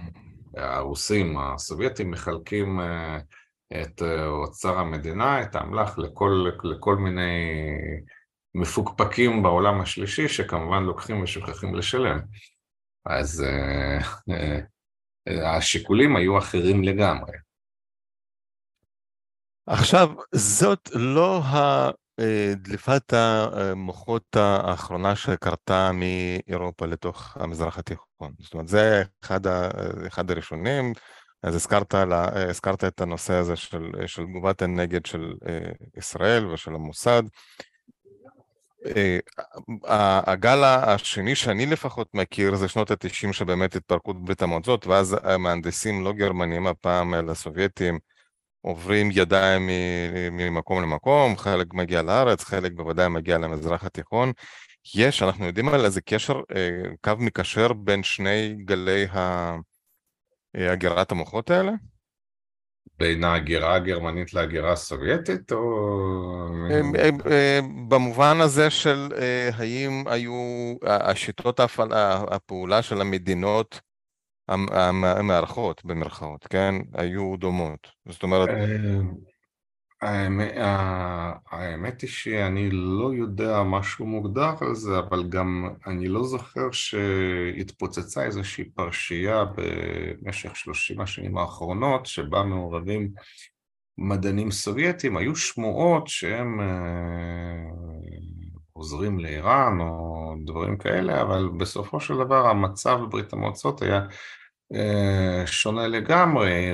הרוסים, 0.58 1.38
הסובייטים, 1.38 2.12
מחלקים 2.12 2.80
אה, 2.80 3.18
את 3.82 4.02
אוצר 4.28 4.78
המדינה, 4.78 5.42
את 5.42 5.56
האמל"ח, 5.56 5.98
לכל, 5.98 6.46
לכל 6.64 6.96
מיני 6.96 7.52
מפוקפקים 8.56 9.44
בעולם 9.44 9.82
השלישי, 9.82 10.28
שכמובן 10.28 10.84
לוקחים 10.84 11.24
ושוכחים 11.24 11.76
לשלם. 11.76 12.20
אז 13.06 13.44
אה, 13.44 14.00
אה, 15.28 15.58
השיקולים 15.58 16.16
היו 16.16 16.38
אחרים 16.38 16.84
לגמרי. 16.84 17.38
עכשיו, 19.68 20.10
זאת 20.32 20.90
לא 20.94 21.42
דליפת 22.56 23.14
המוחות 23.14 24.36
האחרונה 24.36 25.16
שקרתה 25.16 25.92
מאירופה 25.94 26.86
לתוך 26.86 27.38
המזרח 27.38 27.78
התיכון. 27.78 28.34
זאת 28.40 28.54
אומרת, 28.54 28.68
זה 28.68 29.04
אחד, 29.24 29.48
ה, 29.48 29.70
אחד 30.08 30.32
הראשונים, 30.32 30.94
אז 31.44 31.56
הזכרת, 31.56 31.94
לה, 31.94 32.50
הזכרת 32.50 32.84
את 32.84 33.02
הנושא 33.02 33.34
הזה 33.34 33.56
של, 33.56 33.92
של 34.06 34.24
תגובת 34.26 34.62
הנגד 34.62 35.06
של 35.06 35.34
ישראל 35.98 36.46
ושל 36.46 36.76
המוסד. 36.76 37.24
הגל 40.28 40.64
השני 40.64 41.36
שאני 41.36 41.66
לפחות 41.66 42.08
מכיר 42.14 42.56
זה 42.56 42.68
שנות 42.68 42.92
התשעים 42.92 43.34
שבאמת 43.34 43.76
התפרקות 43.76 44.24
ברית 44.24 44.42
המועצות, 44.42 44.88
ואז 44.88 45.18
המהנדסים 45.24 46.04
לא 46.04 46.14
גרמנים, 46.14 46.68
הפעם 46.68 47.14
אלא 47.14 47.34
סובייטים, 47.34 48.00
עוברים 48.62 49.10
ידיים 49.12 49.70
ממקום 50.32 50.82
למקום, 50.82 51.38
חלק 51.38 51.74
מגיע 51.74 52.02
לארץ, 52.02 52.44
חלק 52.44 52.72
בוודאי 52.76 53.10
מגיע 53.10 53.38
למזרח 53.38 53.84
התיכון. 53.84 54.32
יש, 54.96 55.24
אנחנו 55.24 55.46
יודעים 55.46 55.70
על 55.70 55.86
איזה 55.86 56.02
קשר, 56.02 56.42
אה, 56.56 56.82
קו 57.02 57.12
מקשר 57.20 57.74
בין 57.74 58.04
שני 58.04 58.56
גלי 58.66 59.08
הגירת 60.54 61.12
המוחות 61.12 61.50
האלה? 61.50 61.72
בין 63.00 63.24
ההגירה 63.24 63.76
הגרמנית 63.76 64.34
להגירה 64.34 64.72
הסובייטית, 64.72 65.52
או... 65.52 65.60
אה, 66.72 67.10
אה, 67.32 67.60
במובן 67.90 68.38
הזה 68.42 68.70
של 68.70 69.08
האם 69.54 70.04
היו 70.08 70.74
השיטות 70.84 71.60
הפעולה 72.32 72.82
של 72.82 73.02
המדינות 73.02 73.82
המארחות 74.48 75.86
במרכאות, 75.86 76.48
כן, 76.48 76.76
היו 76.94 77.36
דומות. 77.38 77.88
זאת 78.10 78.24
אומרת... 78.24 78.50
אה, 80.04 81.34
האמת 81.52 82.02
היא 82.02 82.10
שאני 82.10 82.70
לא 82.72 83.14
יודע 83.14 83.64
משהו 83.64 84.06
מוגדר 84.06 84.52
על 84.62 84.76
זה, 84.76 85.00
אבל 85.00 85.30
גם 85.30 85.70
אני 85.88 86.08
לא 86.08 86.24
זוכר 86.24 86.72
שהתפוצצה 86.72 88.24
איזושהי 88.24 88.70
פרשייה 88.70 89.44
במשך 89.56 90.56
שלושים 90.56 91.02
השנים 91.02 91.38
האחרונות, 91.38 92.06
שבה 92.06 92.44
מעורבים 92.44 93.12
מדענים 93.98 94.52
סובייטים, 94.52 95.18
היו 95.18 95.36
שמועות 95.36 96.08
שהם 96.08 96.60
אה, 96.62 96.66
עוזרים 98.74 99.20
לאיראן 99.20 99.80
או 99.80 100.34
דברים 100.46 100.78
כאלה, 100.78 101.22
אבל 101.22 101.50
בסופו 101.58 102.00
של 102.00 102.14
דבר 102.14 102.48
המצב 102.48 103.00
בברית 103.02 103.34
המועצות 103.34 103.82
היה 103.82 104.02
שונה 105.46 105.88
לגמרי, 105.88 106.72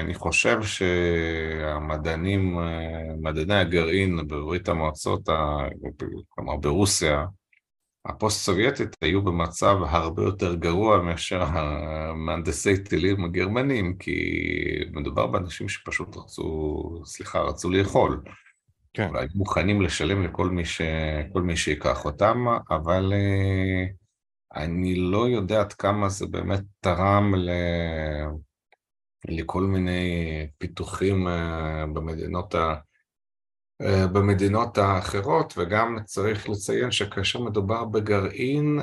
אני 0.00 0.14
חושב 0.14 0.62
שהמדענים, 0.62 2.58
אה, 2.58 3.14
מדעני 3.20 3.54
הגרעין 3.54 4.16
בברית 4.28 4.68
המועצות, 4.68 5.28
כלומר 6.28 6.56
ברוסיה, 6.56 7.24
הפוסט 8.06 8.44
סובייטית 8.44 8.96
היו 9.02 9.22
במצב 9.22 9.76
הרבה 9.88 10.22
יותר 10.22 10.54
גרוע 10.54 11.02
מאשר 11.02 11.42
המהנדסי 11.42 12.82
טילים 12.82 13.24
הגרמנים, 13.24 13.96
כי 13.96 14.44
מדובר 14.92 15.26
באנשים 15.26 15.68
שפשוט 15.68 16.16
רצו, 16.16 17.02
סליחה, 17.04 17.40
רצו 17.40 17.70
לאכול. 17.70 18.22
כן. 18.94 19.08
אולי 19.08 19.26
מוכנים 19.34 19.82
לשלם 19.82 20.24
לכל 20.24 20.48
מי, 20.50 20.64
ש... 20.64 20.80
מי 21.34 21.56
שיקח 21.56 22.04
אותם, 22.04 22.44
אבל 22.70 23.12
אה, 23.12 23.86
אני 24.56 24.94
לא 24.94 25.28
יודע 25.28 25.60
עד 25.60 25.72
כמה 25.72 26.08
זה 26.08 26.26
באמת 26.26 26.60
תרם 26.80 27.34
ל... 27.34 27.50
לכל 29.28 29.62
מיני 29.62 30.46
פיתוחים 30.58 31.28
אה, 31.28 31.86
במדינות, 31.86 32.54
ה... 32.54 32.74
אה, 33.82 34.06
במדינות 34.06 34.78
האחרות, 34.78 35.54
וגם 35.56 35.96
צריך 36.04 36.48
לציין 36.48 36.90
שכאשר 36.90 37.40
מדובר 37.40 37.84
בגרעין, 37.84 38.78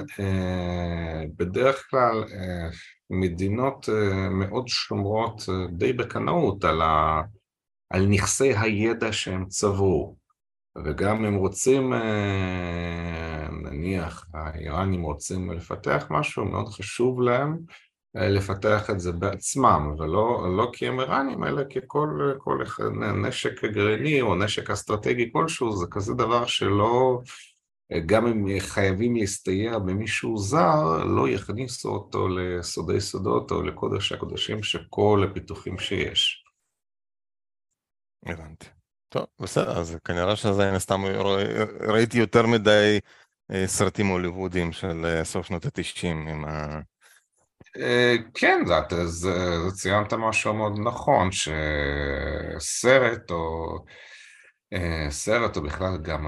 בדרך 1.38 1.88
כלל 1.89 2.23
מדינות 3.10 3.89
מאוד 4.32 4.67
שומרות 4.67 5.41
די 5.71 5.93
בקנאות 5.93 6.63
על 6.63 6.82
ה... 6.82 7.21
על 7.89 8.06
נכסי 8.06 8.53
הידע 8.58 9.13
שהם 9.13 9.45
צברו. 9.47 10.15
וגם 10.86 11.25
אם 11.25 11.36
רוצים, 11.36 11.93
אה, 11.93 12.96
נניח 13.88 14.26
האיראנים 14.34 15.02
רוצים 15.02 15.52
לפתח 15.52 16.08
משהו, 16.10 16.45
מאוד 16.45 16.67
חשוב 16.67 17.21
להם 17.21 17.58
אה, 18.17 18.30
לפתח 18.30 18.89
את 18.89 19.00
זה 19.00 19.12
בעצמם, 19.12 19.95
ולא 19.97 20.56
לא 20.58 20.69
כי 20.73 20.88
הם 20.88 21.00
איראנים, 21.00 21.43
אלא 21.43 21.63
ככל 21.63 22.34
כל 22.38 22.63
נשק 23.28 23.65
גרעיני 23.65 24.21
או 24.21 24.36
נשק 24.36 24.69
אסטרטגי 24.69 25.30
כלשהו, 25.34 25.76
זה 25.76 25.86
כזה 25.91 26.13
דבר 26.13 26.45
שלא, 26.45 27.21
גם 28.06 28.28
אם 28.28 28.60
חייבים 28.60 29.15
להסתייע 29.15 29.80
במישהו 29.80 30.38
זר, 30.38 31.04
לא 31.04 31.30
יכניסו 31.30 31.89
אותו 31.89 32.28
לסודי 32.28 33.02
סודות 33.02 33.52
או 33.52 33.62
לקודש 33.62 34.12
הקודשים 34.12 34.63
של 34.63 34.84
כל 34.89 35.28
הפיתוחים 35.30 35.80
שיש. 35.80 36.43
הבנתי. 38.26 38.65
טוב, 39.10 39.26
בסדר, 39.39 39.80
אז 39.80 39.97
כנראה 40.06 40.36
שזה, 40.36 40.69
אני 40.69 40.80
סתם 40.80 41.02
ראיתי 41.88 42.17
יותר 42.17 42.47
מדי 42.47 42.71
אה, 42.71 43.26
סרטים 43.65 44.07
הוליוודיים 44.07 44.71
של 44.71 45.05
אה, 45.05 45.23
סוף 45.23 45.47
שנות 45.47 45.65
התשעים 45.65 46.27
עם 46.27 46.45
ה... 46.45 46.79
אה, 47.77 48.15
כן, 48.33 48.62
זה, 49.05 49.33
ציינת 49.73 50.13
משהו 50.13 50.53
מאוד 50.53 50.79
נכון, 50.79 51.29
שסרט 52.60 53.31
או... 53.31 53.77
סרט, 55.10 55.57
או 55.57 55.62
בכלל 55.62 55.97
גם 55.97 56.27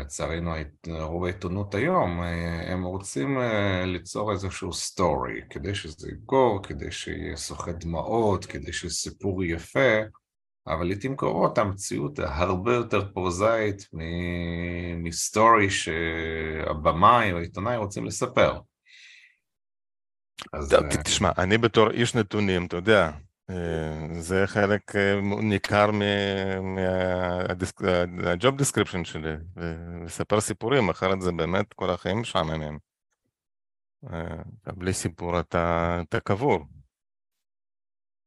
לצערנו 0.00 0.50
רוב 0.88 1.24
העיתונות 1.24 1.74
היום, 1.74 2.22
הם 2.66 2.84
רוצים 2.84 3.38
ליצור 3.86 4.32
איזשהו 4.32 4.72
סטורי, 4.72 5.40
כדי 5.50 5.74
שזה 5.74 6.08
יגור, 6.08 6.62
כדי 6.62 6.92
שיהיה 6.92 7.36
סוחט 7.36 7.74
דמעות, 7.74 8.44
כדי 8.44 8.72
שסיפור 8.72 9.44
יפה, 9.44 10.00
אבל 10.66 10.86
לעיתים 10.86 11.16
קרובות 11.16 11.58
המציאות 11.58 12.18
הרבה 12.18 12.74
יותר 12.74 13.12
פרוזאית 13.12 13.88
מ 14.96 15.08
story 15.08 15.70
שהבמאי 15.70 17.32
או 17.32 17.38
העיתונאי 17.38 17.76
רוצים 17.76 18.04
לספר. 18.04 18.60
אז... 20.52 20.74
אה, 20.74 21.02
תשמע, 21.04 21.30
אני 21.38 21.58
בתור 21.58 21.90
איש 21.90 22.14
נתונים, 22.14 22.66
אתה 22.66 22.76
יודע, 22.76 23.10
אה, 23.50 24.20
זה 24.20 24.42
חלק 24.46 24.96
אה, 24.96 25.20
ניכר 25.42 25.90
מה 28.08 28.27
job 28.27 28.56
description 28.56 29.04
שלי, 29.04 29.34
לספר 30.04 30.40
סיפורים, 30.40 30.88
אחרת 30.88 31.20
זה 31.20 31.32
באמת 31.32 31.72
כל 31.74 31.90
החיים 31.90 32.20
משעממים. 32.20 32.78
בלי 34.66 34.92
סיפור 34.92 35.40
אתה, 35.40 35.98
אתה 36.08 36.20
קבור. 36.20 36.60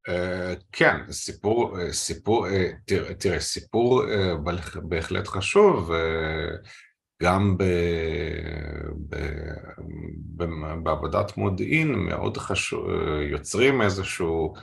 אה, 0.10 0.54
כן, 0.72 0.96
סיפור, 1.12 1.80
אה, 1.80 1.94
סיפור, 1.94 2.48
אה, 2.48 2.72
תראה, 2.86 3.14
תראה, 3.14 3.40
סיפור 3.40 4.04
בהחלט 4.84 5.28
חשוב, 5.28 5.92
גם 7.24 7.58
ב, 7.58 7.64
ב, 9.10 9.16
ב, 10.38 10.46
בעבודת 10.84 11.38
מודיעין 11.38 11.92
מאוד 11.94 12.38
חשוב, 12.38 12.86
יוצרים 13.32 13.82
איזשהו 13.82 14.54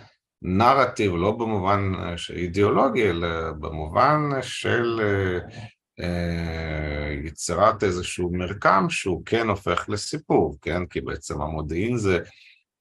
נרטיב, 0.43 1.13
לא 1.15 1.33
במובן 1.33 1.93
אידיאולוגי, 2.31 3.11
אלא 3.11 3.53
במובן 3.53 4.21
של 4.43 5.01
יצירת 7.25 7.83
איזשהו 7.83 8.31
מרקם 8.33 8.87
שהוא 8.91 9.23
כן 9.27 9.49
הופך 9.49 9.85
לסיפור, 9.89 10.57
כן? 10.63 10.87
כי 10.87 11.01
בעצם 11.01 11.43
המודיעין 11.43 11.97
זה 11.97 12.19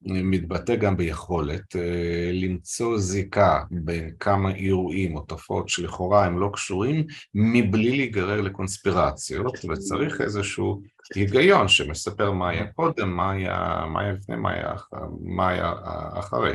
מתבטא 0.02 0.76
גם 0.76 0.98
ביכולת 0.98 1.76
אה, 1.76 2.32
למצוא 2.34 2.98
זיקה 2.98 3.64
בין 3.72 4.12
כמה 4.20 4.56
אירועים 4.56 5.16
או 5.16 5.22
תופעות 5.22 5.70
שלכאורה 5.70 6.26
הם 6.26 6.40
לא 6.40 6.50
קשורים 6.54 7.06
מבלי 7.34 7.98
להיגרר 7.98 8.42
לקונספירציות 8.42 9.66
וצריך 9.70 10.22
איזשהו 10.22 10.82
היגיון 11.16 11.68
שמספר 11.68 12.32
מה 12.32 12.50
היה 12.50 12.68
קודם, 12.68 13.10
מה 13.10 13.32
היה, 13.32 13.86
מה 13.94 14.02
היה 14.02 14.12
לפני, 14.12 14.36
מה 14.36 14.52
היה, 14.52 14.74
מה 15.22 15.50
היה 15.50 15.74
אחרי. 16.14 16.54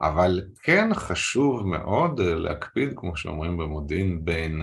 אבל 0.00 0.42
כן 0.62 0.94
חשוב 0.94 1.66
מאוד 1.66 2.20
להקפיד 2.20 2.92
כמו 2.96 3.16
שאומרים 3.16 3.56
במודיעין 3.56 4.24
בין 4.24 4.62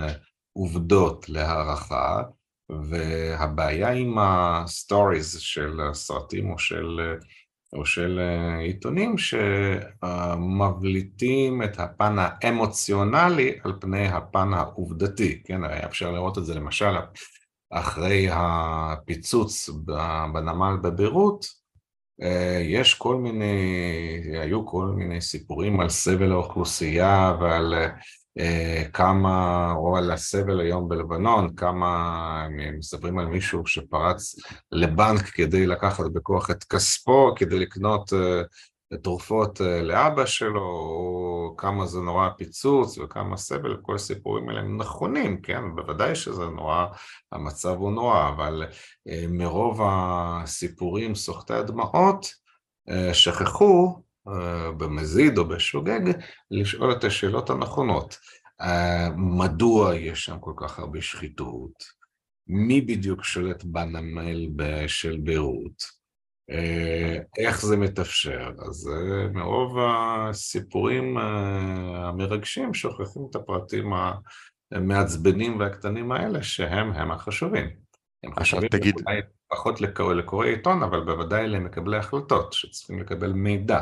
עובדות 0.54 1.30
להערכה 1.30 2.24
והבעיה 2.70 3.90
עם 3.90 4.18
ה 4.20 4.35
stories 4.35 5.40
של 5.40 5.80
סרטים 5.94 6.52
או 6.52 6.60
של 6.60 7.00
או 7.74 7.86
של 7.86 8.20
אה, 8.20 8.60
עיתונים 8.60 9.16
שמבליטים 10.04 11.64
את 11.64 11.80
הפן 11.80 12.16
האמוציונלי 12.18 13.52
על 13.64 13.74
פני 13.82 14.08
הפן 14.08 14.54
העובדתי, 14.54 15.44
כן, 15.44 15.64
היה 15.64 15.86
אפשר 15.86 16.12
לראות 16.12 16.38
את 16.38 16.46
זה 16.46 16.56
למשל 16.56 16.96
אחרי 17.70 18.28
הפיצוץ 18.32 19.70
בנמל 20.34 20.78
בביירות, 20.84 21.46
אה, 22.22 22.60
יש 22.64 22.94
כל 22.94 23.16
מיני, 23.16 23.56
היו 24.42 24.66
כל 24.66 24.86
מיני 24.86 25.22
סיפורים 25.22 25.80
על 25.80 25.90
סבל 25.90 26.32
האוכלוסייה 26.32 27.38
ועל 27.42 27.74
אה, 27.74 27.90
כמה, 28.94 29.72
או 29.76 29.98
על 29.98 30.12
הסבל 30.12 30.60
היום 30.60 30.90
בלבנון, 30.90 31.56
כמה 31.56 32.48
מספרים 32.78 33.20
על 33.20 33.26
מישהו 33.26 33.68
שפרץ 33.68 34.36
לבנק 34.72 35.22
כדי 35.22 35.66
לקחת 35.66 36.06
בכוח 36.14 36.52
את 36.52 36.64
כספו, 36.64 37.34
כדי 37.36 37.60
לקנות 37.60 38.14
אה, 38.14 38.98
תרופות 38.98 39.62
אה, 39.62 39.82
לאבא 39.82 40.26
שלו, 40.26 40.62
או 40.62 41.56
כמה 41.58 41.86
זה 41.86 42.00
נורא 42.00 42.30
פיצוץ 42.38 42.98
וכמה 42.98 43.38
סבל, 43.38 43.78
כל 43.82 43.96
הסיפורים 43.96 44.50
האלה 44.50 44.62
הם 44.62 44.78
נכונים, 44.78 45.42
כן? 45.42 45.62
בוודאי 45.76 46.16
שזה 46.16 46.46
נורא, 46.46 46.86
המצב 47.32 47.76
הוא 47.78 47.92
נורא, 47.92 48.30
אבל 48.30 48.64
מרוב 49.30 49.82
הסיפורים 49.84 51.16
סוחטי 51.16 51.54
הדמעות, 51.54 52.44
שכחו 53.14 53.96
אה, 53.96 54.03
במזיד 54.78 55.38
או 55.38 55.48
בשוגג, 55.48 56.12
לשאול 56.52 56.92
את 56.92 57.04
השאלות 57.04 57.50
הנכונות. 57.50 58.18
אה, 58.62 59.10
מדוע 59.18 59.96
יש 59.96 60.26
שם 60.26 60.40
כל 60.40 60.54
כך 60.58 60.80
הרבה 60.80 61.02
שחיתות? 61.02 62.04
מי 62.48 62.82
בדיוק 62.82 63.24
שולט 63.24 63.64
בנמל 63.64 64.48
של 64.88 65.18
ביירות? 65.24 66.04
אה, 66.52 67.18
איך 67.38 67.62
זה 67.66 67.78
מתאפשר? 67.78 68.52
אז 68.68 68.90
מרוב 69.34 69.78
הסיפורים 69.80 71.18
המרגשים 71.18 72.74
שוכחים 72.74 73.28
את 73.30 73.36
הפרטים 73.36 73.94
המעצבנים 74.72 75.60
והקטנים 75.60 76.12
האלה 76.12 76.44
שהם 76.44 76.92
הם 76.92 77.12
החשובים. 77.12 77.70
הם 78.24 78.36
חשובים 78.36 78.70
תגיד... 78.70 78.96
פחות 79.50 79.82
לקוראי 79.82 80.50
עיתון, 80.50 80.84
אבל 80.84 81.04
בוודאי 81.06 81.48
למקבלי 81.48 81.98
החלטות 81.98 82.54
שצריכים 82.54 83.00
לקבל 83.00 83.34
מידע. 83.34 83.80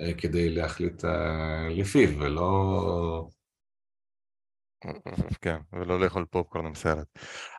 אה, 0.00 0.14
כדי 0.14 0.50
להחליט 0.50 1.04
אה, 1.04 1.68
לפיו, 1.70 2.18
ולא... 2.18 3.28
כן, 5.40 5.58
ולא 5.72 6.00
לאכול 6.00 6.24
פופקורן 6.30 6.66
עם 6.66 6.74
סרט. 6.74 7.06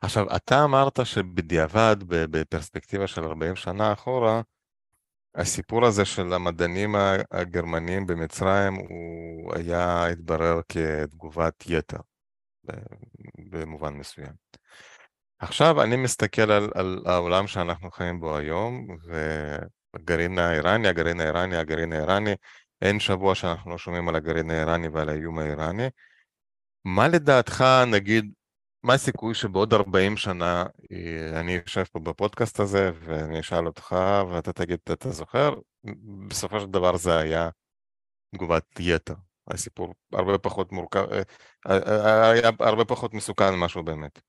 עכשיו, 0.01 0.35
אתה 0.35 0.63
אמרת 0.63 0.99
שבדיעבד, 1.03 1.95
בפרספקטיבה 2.07 3.07
של 3.07 3.23
40 3.23 3.55
שנה 3.55 3.93
אחורה, 3.93 4.41
הסיפור 5.35 5.85
הזה 5.85 6.05
של 6.05 6.33
המדענים 6.33 6.95
הגרמנים 7.31 8.07
במצרים 8.07 8.75
הוא 8.75 9.55
היה, 9.55 10.05
התברר 10.05 10.61
כתגובת 10.69 11.63
יתר, 11.67 11.99
במובן 13.49 13.93
מסוים. 13.93 14.33
עכשיו 15.39 15.83
אני 15.83 15.95
מסתכל 15.95 16.51
על, 16.51 16.69
על 16.75 17.03
העולם 17.05 17.47
שאנחנו 17.47 17.91
חיים 17.91 18.19
בו 18.19 18.37
היום, 18.37 18.87
הגרעין 19.93 20.39
האיראני, 20.39 20.87
הגרעין 20.87 21.19
האיראני, 21.19 21.57
הגרעין 21.57 21.93
האיראני, 21.93 22.35
אין 22.81 22.99
שבוע 22.99 23.35
שאנחנו 23.35 23.71
לא 23.71 23.77
שומעים 23.77 24.09
על 24.09 24.15
הגרעין 24.15 24.51
האיראני 24.51 24.87
ועל 24.87 25.09
האיום 25.09 25.39
האיראני. 25.39 25.87
מה 26.85 27.07
לדעתך, 27.07 27.63
נגיד, 27.87 28.31
מה 28.83 28.93
הסיכוי 28.93 29.33
שבעוד 29.33 29.73
40 29.73 30.17
שנה 30.17 30.65
אה, 30.91 31.39
אני 31.39 31.59
אשב 31.67 31.83
פה 31.83 31.99
בפודקאסט 31.99 32.59
הזה 32.59 32.91
ואני 32.99 33.39
אשאל 33.39 33.67
אותך 33.67 33.95
ואתה 34.31 34.53
תגיד, 34.53 34.79
אתה 34.83 35.09
זוכר? 35.09 35.53
בסופו 36.27 36.59
של 36.59 36.67
דבר 36.67 36.97
זה 36.97 37.17
היה 37.17 37.49
תגובת 38.35 38.63
יתר. 38.79 39.13
הסיפור 39.47 39.93
הרבה 40.13 40.37
פחות 40.37 40.71
מורכב, 40.71 41.05
אה, 41.11 41.21
אה, 41.67 42.29
היה 42.31 42.51
הרבה 42.59 42.85
פחות 42.85 43.13
מסוכן 43.13 43.53
ממה 43.53 43.69
שהוא 43.69 43.83
באמת. 43.83 44.19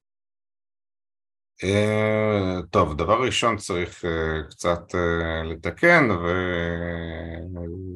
אה, 1.65 2.63
טוב, 2.71 2.97
דבר 2.97 3.23
ראשון 3.23 3.57
צריך 3.57 4.05
אה, 4.05 4.43
קצת 4.51 4.95
אה, 4.95 5.43
לתקן 5.43 6.09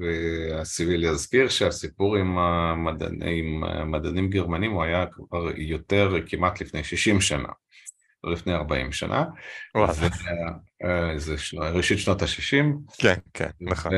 והסיבי 0.00 0.98
להזכיר 0.98 1.48
שהסיפור 1.48 2.16
עם 2.16 2.38
המדענים, 2.38 3.64
עם 3.64 3.90
מדענים 3.90 4.30
גרמנים 4.30 4.72
הוא 4.72 4.82
היה 4.82 5.06
כבר 5.06 5.48
יותר 5.56 6.16
כמעט 6.26 6.60
לפני 6.60 6.84
60 6.84 7.20
שנה, 7.20 7.48
לא 8.24 8.32
לפני 8.32 8.54
40 8.54 8.92
שנה, 8.92 9.24
זה 11.16 11.34
ראשית 11.54 11.98
שנות 11.98 12.22
ה-60. 12.22 12.64
כן, 12.98 13.14
כן, 13.34 13.50
נכון. 13.60 13.92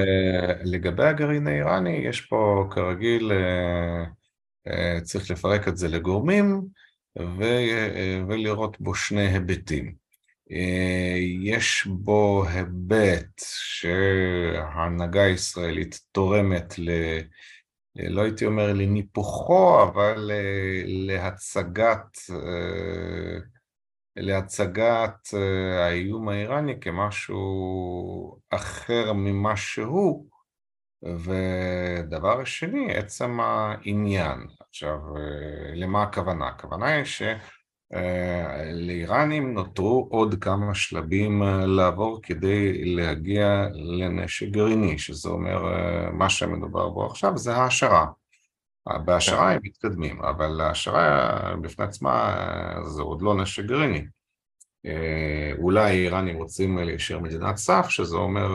לגבי 0.64 1.04
הגרעין 1.04 1.46
האיראני 1.46 1.96
יש 2.08 2.20
פה 2.20 2.68
כרגיל, 2.70 3.32
צריך 5.02 5.30
לפרק 5.30 5.68
את 5.68 5.76
זה 5.76 5.88
לגורמים, 5.88 6.62
ולראות 8.28 8.80
בו 8.80 8.94
שני 8.94 9.28
היבטים. 9.28 9.94
יש 11.44 11.86
בו 11.86 12.44
היבט 12.48 13.42
שההנהגה 13.58 15.22
הישראלית 15.22 16.00
תורמת 16.12 16.78
ל... 16.78 16.90
לא 17.96 18.22
הייתי 18.22 18.46
אומר 18.46 18.72
לניפוחו, 18.72 19.82
אבל 19.82 20.30
להצגת, 20.86 22.18
להצגת 24.16 25.28
האיום 25.78 26.28
האיראני 26.28 26.80
כמשהו 26.80 28.40
אחר 28.50 29.12
ממה 29.12 29.56
שהוא, 29.56 30.26
ודבר 31.02 32.44
שני, 32.44 32.94
עצם 32.94 33.40
העניין. 33.40 34.38
עכשיו, 34.76 35.16
אה, 35.16 35.74
למה 35.74 36.02
הכוונה? 36.02 36.48
הכוונה 36.48 36.86
היא 36.86 37.04
שלאיראנים 37.92 39.54
נותרו 39.54 40.08
עוד 40.10 40.34
כמה 40.40 40.74
שלבים 40.74 41.42
אה, 41.42 41.66
לעבור 41.66 42.20
כדי 42.22 42.84
להגיע 42.84 43.66
לנשק 43.72 44.48
גרעיני, 44.48 44.98
שזה 44.98 45.28
אומר, 45.28 45.74
אה, 45.74 46.10
מה 46.10 46.30
שמדובר 46.30 46.88
בו 46.88 47.06
עכשיו 47.06 47.38
זה 47.38 47.56
העשרה. 47.56 48.06
בהעשרה 49.04 49.52
הם 49.52 49.60
מתקדמים, 49.62 50.22
אבל 50.22 50.60
העשרה 50.60 51.54
בפני 51.62 51.84
עצמה 51.84 52.34
זה 52.86 53.02
עוד 53.02 53.22
לא 53.22 53.36
נשק 53.36 53.64
גרעיני. 53.64 54.06
אולי 55.58 55.84
האיראנים 55.84 56.36
רוצים 56.36 56.78
להישאר 56.78 57.18
מדינת 57.18 57.56
סף, 57.56 57.86
שזה 57.88 58.16
אומר 58.16 58.48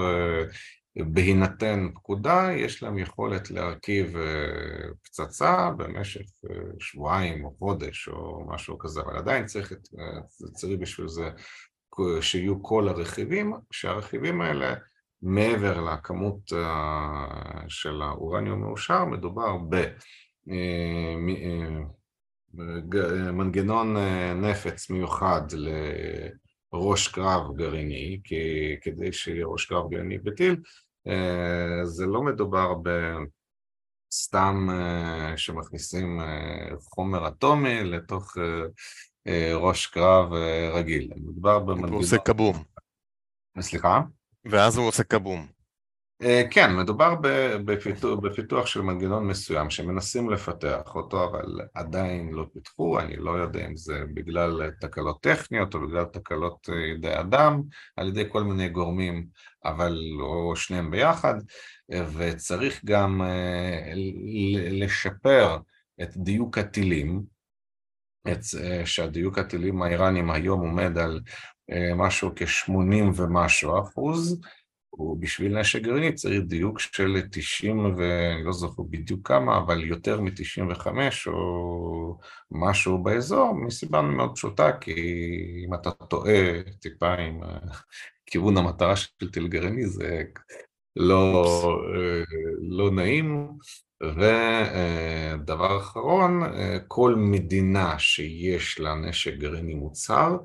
בהינתן 0.95 1.87
פקודה, 1.95 2.49
יש 2.55 2.83
להם 2.83 2.97
יכולת 2.97 3.51
להרכיב 3.51 4.17
אה, 4.17 4.93
פצצה 5.03 5.69
במשך 5.77 6.21
אה, 6.49 6.55
שבועיים 6.79 7.45
או 7.45 7.55
חודש 7.59 8.07
או 8.07 8.45
משהו 8.47 8.77
כזה, 8.77 9.01
אבל 9.01 9.17
עדיין 9.17 9.45
צריך, 9.45 9.71
את, 9.71 9.87
אה, 9.99 10.21
צריך 10.53 10.79
בשביל 10.79 11.07
זה 11.07 11.29
שיהיו 12.21 12.63
כל 12.63 12.87
הרכיבים, 12.87 13.53
שהרכיבים 13.71 14.41
האלה 14.41 14.73
מעבר 15.21 15.81
לכמות 15.81 16.53
של 17.67 18.01
האורניום 18.01 18.59
מאושר, 18.61 19.05
מדובר 19.05 19.57
במנגנון 22.53 23.97
נפץ 24.35 24.89
מיוחד 24.89 25.41
ראש 26.73 27.07
קרב 27.07 27.55
גרעיני, 27.55 28.19
כי 28.23 28.75
כדי 28.81 29.13
שיהיה 29.13 29.45
ראש 29.45 29.65
קרב 29.65 29.89
גרעיני 29.89 30.17
בטיל, 30.17 30.55
אה, 31.07 31.85
זה 31.85 32.05
לא 32.05 32.21
מדובר 32.21 32.73
בסתם 34.09 34.67
אה, 34.71 35.33
שמכניסים 35.37 36.21
אה, 36.21 36.69
חומר 36.79 37.27
אטומי 37.27 37.83
לתוך 37.83 38.37
ראש 39.55 39.87
קרב 39.87 40.33
רגיל, 40.73 41.13
מדובר 41.15 41.59
במנגנון... 41.59 41.93
הוא 41.93 41.99
עושה 42.01 42.17
כבום. 42.17 42.63
סליחה? 43.59 44.01
ואז 44.45 44.77
הוא 44.77 44.87
עושה 44.87 45.03
כבום. 45.03 45.47
אה, 46.23 46.43
כן, 46.51 46.75
מדובר 46.75 47.15
בפיתוח, 47.65 48.19
בפיתוח 48.19 48.65
של 48.65 48.81
מנגנון 48.81 49.27
מסוים 49.27 49.69
שמנסים 49.69 50.29
לפתח 50.29 50.95
אותו, 50.95 51.25
אבל 51.29 51.61
עדיין 51.73 52.31
לא 52.33 52.45
פיתחו, 52.53 52.99
אני 52.99 53.15
לא 53.15 53.31
יודע 53.31 53.67
אם 53.67 53.75
זה 53.75 54.03
בגלל 54.13 54.71
תקלות 54.79 55.21
טכניות 55.21 55.75
או 55.75 55.87
בגלל 55.87 56.05
תקלות 56.05 56.69
אה, 56.69 56.79
ידי 56.79 57.19
אדם, 57.19 57.61
על 57.95 58.07
ידי 58.07 58.23
כל 58.29 58.43
מיני 58.43 58.69
גורמים, 58.69 59.27
אבל 59.65 59.97
לא 60.19 60.55
שניהם 60.55 60.91
ביחד, 60.91 61.33
וצריך 62.13 62.81
גם 62.85 63.21
אה, 63.21 63.93
לשפר 64.71 65.57
את 66.01 66.17
דיוק 66.17 66.57
הטילים, 66.57 67.23
את, 68.31 68.39
שהדיוק 68.85 69.37
הטילים 69.37 69.81
האיראנים 69.81 70.31
היום 70.31 70.59
עומד 70.59 70.97
על 70.97 71.21
משהו 71.95 72.31
כ-80 72.35 72.71
ומשהו 73.15 73.79
אחוז, 73.79 74.41
ובשביל 74.93 75.59
נשק 75.59 75.81
גרעיני 75.81 76.13
צריך 76.13 76.41
דיוק 76.41 76.79
של 76.79 77.21
90 77.31 77.85
ואני 77.97 78.43
לא 78.43 78.51
זוכר 78.51 78.83
בדיוק 78.83 79.27
כמה, 79.27 79.57
אבל 79.57 79.83
יותר 79.83 80.21
מ-95 80.21 80.87
או 81.27 82.17
משהו 82.51 83.03
באזור, 83.03 83.53
מסיבה 83.53 84.01
מאוד 84.01 84.35
פשוטה, 84.35 84.71
כי 84.81 84.93
אם 85.67 85.73
אתה 85.73 85.91
טועה 85.91 86.63
טיפה 86.79 87.13
עם 87.13 87.39
כיוון 88.25 88.57
המטרה 88.57 88.95
של 88.95 89.31
טיל 89.31 89.47
גרעיני 89.47 89.85
זה 89.87 90.23
לא, 90.95 91.43
לא 92.61 92.91
נעים. 92.91 93.47
ודבר 94.03 95.77
אחרון, 95.77 96.41
כל 96.87 97.15
מדינה 97.17 97.99
שיש 97.99 98.79
לה 98.79 98.95
נשק 98.95 99.33
גרעיני 99.37 99.73
מוצר, 99.73 100.37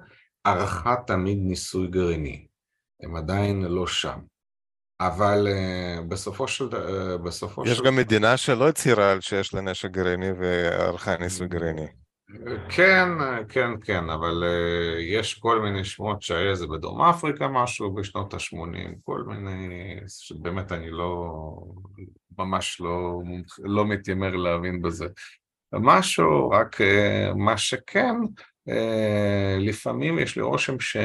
ערכה 0.44 0.94
תמיד 1.06 1.38
ניסוי 1.40 1.86
גרעיני. 1.86 2.46
הם 3.02 3.16
עדיין 3.16 3.62
לא 3.62 3.86
שם. 3.86 4.18
אבל 5.00 5.48
uh, 5.48 6.02
בסופו 6.02 6.48
של... 6.48 6.68
Uh, 6.68 7.18
בסופו 7.18 7.66
יש 7.66 7.78
של... 7.78 7.84
גם 7.84 7.96
מדינה 7.96 8.36
שלא 8.36 8.68
הצהירה 8.68 9.12
על 9.12 9.20
שיש 9.20 9.54
לה 9.54 9.60
נשק 9.60 9.90
גרעיני 9.90 10.30
וערכה 10.38 11.16
ניסוי 11.16 11.48
גרעיני. 11.48 11.86
כן, 12.68 13.08
כן, 13.48 13.70
כן, 13.84 14.10
אבל 14.10 14.44
יש 15.00 15.34
כל 15.34 15.60
מיני 15.60 15.84
שמות 15.84 16.22
שהיה 16.22 16.54
זה 16.54 16.66
בדרום 16.66 17.02
אפריקה 17.02 17.48
משהו 17.48 17.94
בשנות 17.94 18.34
ה-80, 18.34 18.94
כל 19.04 19.22
מיני, 19.26 19.96
שבאמת 20.08 20.72
אני 20.72 20.90
לא, 20.90 21.32
ממש 22.38 22.80
לא, 22.80 23.22
לא 23.58 23.86
מתיימר 23.86 24.36
להבין 24.36 24.82
בזה 24.82 25.06
משהו, 25.72 26.50
רק 26.50 26.76
מה 27.36 27.58
שכן, 27.58 28.14
לפעמים 29.58 30.18
יש 30.18 30.36
לי 30.36 30.42
רושם 30.42 30.80
ש... 30.80 30.96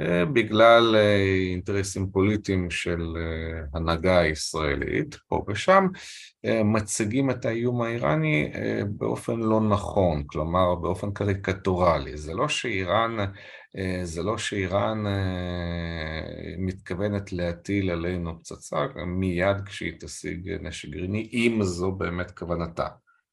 אה, 0.00 0.24
בגלל 0.24 0.96
אה, 0.96 1.16
אינטרסים 1.50 2.10
פוליטיים 2.10 2.70
של 2.70 3.16
אה, 3.16 3.64
הנהגה 3.74 4.18
הישראלית, 4.18 5.14
פה 5.28 5.44
ושם, 5.48 5.86
מציגים 6.64 7.30
את 7.30 7.44
האיום 7.44 7.82
האיראני 7.82 8.52
באופן 8.88 9.40
לא 9.40 9.60
נכון, 9.60 10.22
כלומר 10.26 10.74
באופן 10.74 11.12
קריקטורלי. 11.12 12.16
זה 12.16 12.34
לא 12.34 12.48
שאיראן, 12.48 13.16
זה 14.02 14.22
לא 14.22 14.38
שאיראן 14.38 15.04
מתכוונת 16.58 17.32
להטיל 17.32 17.90
עלינו 17.90 18.38
פצצה 18.38 18.76
מיד 19.06 19.56
כשהיא 19.66 19.92
תשיג 20.00 20.50
נשק 20.60 20.88
גרעיני, 20.88 21.28
אם 21.32 21.58
זו 21.62 21.92
באמת 21.92 22.30
כוונתה. 22.30 22.88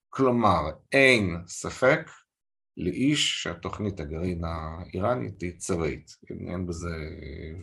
כלומר, 0.09 0.61
אין 0.91 1.37
ספק 1.47 2.09
לאיש 2.77 3.43
שהתוכנית 3.43 3.99
הגרעין 3.99 4.41
האיראנית 4.43 5.41
היא 5.41 5.57
צבאית, 5.57 6.17
אין 6.47 6.67
בזה 6.67 6.89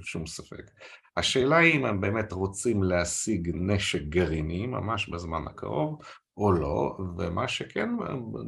שום 0.01 0.27
ספק. 0.27 0.71
השאלה 1.17 1.57
היא 1.57 1.75
אם 1.75 1.85
הם 1.85 2.01
באמת 2.01 2.33
רוצים 2.33 2.83
להשיג 2.83 3.51
נשק 3.55 4.03
גרעיני 4.03 4.67
ממש 4.67 5.09
בזמן 5.09 5.47
הקרוב 5.47 5.99
או 6.37 6.53
לא, 6.53 6.99
ומה 7.19 7.49
שכן 7.49 7.91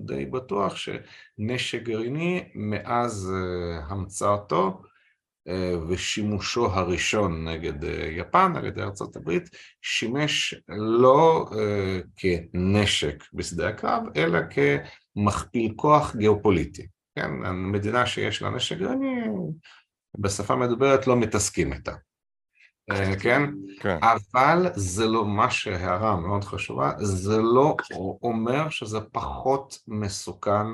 די 0.05 0.27
בטוח 0.27 0.77
שנשק 0.77 1.83
גרעיני 1.83 2.48
מאז 2.55 3.33
אה, 3.35 3.85
המצאתו 3.88 4.66
אה, 4.66 4.93
ושימושו 5.88 6.66
הראשון 6.66 7.48
נגד 7.48 7.85
אה, 7.85 8.09
יפן 8.11 8.52
על 8.57 8.64
ידי 8.66 8.83
ארצות 8.83 9.16
הברית 9.16 9.48
שימש 9.83 10.54
לא 10.68 11.46
כנשק 12.16 13.24
בשדה 13.33 13.68
הקרב 13.68 14.02
אלא 14.16 14.38
כ... 14.50 14.59
מכפיל 15.16 15.72
כוח 15.76 16.16
גיאופוליטי, 16.16 16.87
כן? 17.18 17.30
מדינה 17.52 18.07
שיש 18.07 18.42
לה 18.42 18.50
נשק 18.50 18.78
גרעיני, 18.78 19.20
בשפה 20.18 20.57
מדוברת 20.57 21.07
לא 21.07 21.16
מתעסקים 21.16 21.72
איתה, 21.72 21.94
אה, 22.90 23.16
כן? 23.22 23.42
כן? 23.80 23.98
אבל 24.02 24.66
זה 24.74 25.07
לא, 25.07 25.24
מה 25.24 25.50
שהערה 25.50 26.16
מאוד 26.16 26.44
חשובה, 26.44 26.92
זה 26.98 27.38
לא 27.38 27.76
אומר 28.22 28.70
שזה 28.70 29.00
פחות 29.00 29.78
מסוכן 29.88 30.66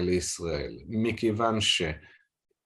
לישראל, 0.00 0.78
מכיוון 0.88 1.60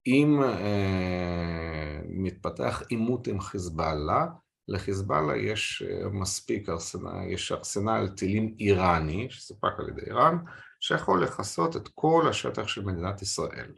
שאם 0.05 0.41
uh, 0.43 2.07
מתפתח 2.09 2.83
עימות 2.89 3.27
עם 3.27 3.41
חיזבאללה, 3.41 4.27
לחיזבאללה 4.69 5.37
יש 5.37 5.83
מספיק 6.13 6.69
ארסנל, 6.69 7.27
יש 7.29 7.53
ארסנל 7.53 8.09
טילים 8.17 8.55
איראני, 8.61 9.27
שסופק 9.31 9.73
על 9.79 9.89
ידי 9.89 10.01
איראן, 10.07 10.37
שיכול 10.81 11.23
לכסות 11.23 11.77
את 11.77 11.89
כל 11.95 12.27
השטח 12.31 12.69
של 12.69 12.85
מדינת 12.85 13.23
ישראל. 13.23 13.73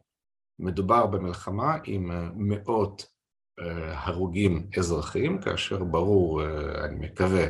מדובר 0.59 1.07
במלחמה 1.07 1.77
עם 1.85 2.11
אה, 2.11 2.29
מאות 2.37 3.07
אה, 3.61 4.01
הרוגים 4.01 4.71
אזרחים, 4.79 5.41
כאשר 5.41 5.85
ברור, 5.85 6.43
אה, 6.43 6.85
אני 6.85 7.07
מקווה, 7.07 7.47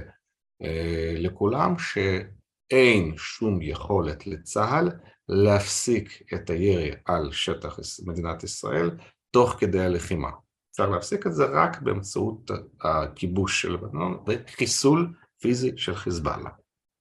לכולם 1.16 1.74
שאין 1.78 3.16
שום 3.16 3.62
יכולת 3.62 4.26
לצה"ל 4.26 4.90
להפסיק 5.28 6.22
את 6.34 6.50
הירי 6.50 6.90
על 7.04 7.32
שטח 7.32 7.78
מדינת 8.06 8.44
ישראל 8.44 8.90
תוך 9.30 9.56
כדי 9.58 9.80
הלחימה. 9.80 10.30
אפשר 10.72 10.90
להפסיק 10.90 11.26
את 11.26 11.34
זה 11.34 11.44
רק 11.44 11.82
באמצעות 11.82 12.50
הכיבוש 12.80 13.62
של 13.62 13.72
לבנון 13.72 14.24
וחיסול 14.26 15.14
פיזי 15.40 15.72
של 15.76 15.94
חיזבאללה. 15.94 16.50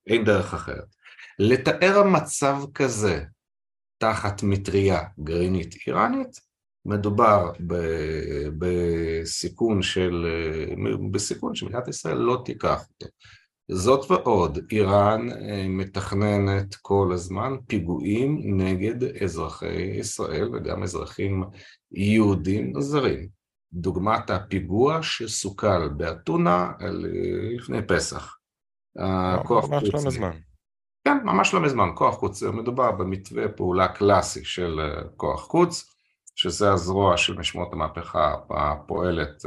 אין 0.07 0.25
דרך 0.25 0.53
אחרת. 0.53 0.95
לתאר 1.39 2.03
מצב 2.03 2.57
כזה 2.73 3.23
תחת 3.97 4.43
מטריה 4.43 4.99
גרעינית 5.19 5.75
איראנית, 5.87 6.39
מדובר 6.85 7.51
ב- 7.67 8.47
בסיכון 8.57 9.81
של, 9.81 10.25
בסיכון 11.11 11.55
שמדינת 11.55 11.87
ישראל 11.87 12.17
לא 12.17 12.41
תיקח 12.45 12.85
אותו. 12.89 13.07
זאת 13.73 14.11
ועוד, 14.11 14.59
איראן 14.71 15.29
אה, 15.31 15.65
מתכננת 15.67 16.75
כל 16.75 17.09
הזמן 17.13 17.55
פיגועים 17.67 18.57
נגד 18.61 19.23
אזרחי 19.23 19.81
ישראל 19.81 20.49
וגם 20.53 20.83
אזרחים 20.83 21.43
יהודים 21.91 22.81
זרים. 22.81 23.27
דוגמת 23.73 24.29
הפיגוע 24.29 24.99
שסוכל 25.01 25.87
באתונה 25.87 26.71
אה, 26.81 26.87
לפני 27.55 27.87
פסח. 27.87 28.37
ממש 28.95 29.93
לא 29.93 29.99
מזמן. 30.05 30.31
כן, 31.07 31.17
ממש 31.23 31.53
לא 31.53 31.59
מזמן, 31.59 31.89
כוח 31.95 32.15
קודס, 32.15 32.43
מדובר 32.43 32.91
במתווה 32.91 33.49
פעולה 33.49 33.87
קלאסי 33.87 34.45
של 34.45 34.79
אה, 34.79 35.03
כוח 35.17 35.47
קודס, 35.47 35.95
שזה 36.35 36.71
הזרוע 36.71 37.17
של 37.17 37.37
משמרות 37.37 37.73
המהפכה 37.73 38.35
הפועלת 38.49 39.45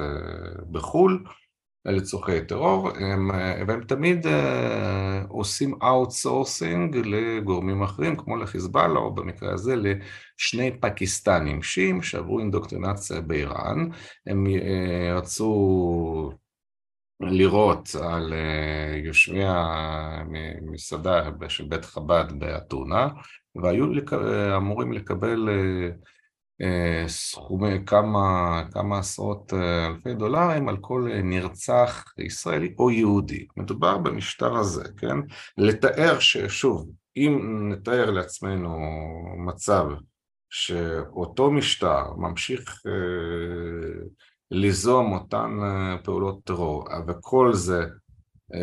בחו"ל 0.71 1.25
לצורכי 1.93 2.45
טרור, 2.45 2.91
הם, 2.91 3.31
אה, 3.31 3.63
והם 3.69 3.85
תמיד 3.85 4.27
עושים 5.29 5.75
outsourcing 5.83 6.97
לגורמים 6.97 7.83
אחרים, 7.83 8.17
כמו 8.17 8.37
לחיזבאללה, 8.37 8.99
או 8.99 9.15
במקרה 9.15 9.55
הזה 9.55 9.75
לשני 9.77 10.81
פקיסטנים 10.81 11.63
שיעים 11.63 12.03
שעברו 12.03 12.39
אינדוקטרינציה 12.39 13.21
באיראן, 13.21 13.89
הם 14.27 14.47
רצו 15.17 16.33
לירות 17.21 17.89
על 18.03 18.33
אה, 18.33 18.97
יושבי 19.05 19.45
המסעדה 19.45 21.31
של 21.49 21.65
בית 21.65 21.85
חב"ד 21.85 22.25
באתונה 22.39 23.09
והיו 23.63 23.93
לק... 23.93 24.13
אמורים 24.57 24.93
לקבל 24.93 25.49
אה, 25.49 25.89
סכומי 27.07 27.87
כמה, 27.87 28.63
כמה 28.73 28.99
עשרות 28.99 29.53
אלפי 29.89 30.15
דולרים 30.15 30.69
על 30.69 30.77
כל 30.81 31.09
נרצח 31.25 32.05
ישראלי 32.19 32.75
או 32.79 32.91
יהודי. 32.91 33.47
מדובר 33.57 33.99
במשטר 33.99 34.57
הזה, 34.57 34.85
כן? 34.97 35.17
לתאר 35.59 36.19
ששוב, 36.19 36.91
אם 37.17 37.63
נתאר 37.73 38.11
לעצמנו 38.11 38.79
מצב 39.47 39.85
שאותו 40.51 41.51
משטר 41.51 42.15
ממשיך 42.17 42.83
ליזום 44.51 45.13
אותן 45.13 45.59
אה, 45.63 45.97
פעולות 46.05 46.45
טרור, 46.45 46.89
וכל 47.07 47.55
זה 47.55 47.85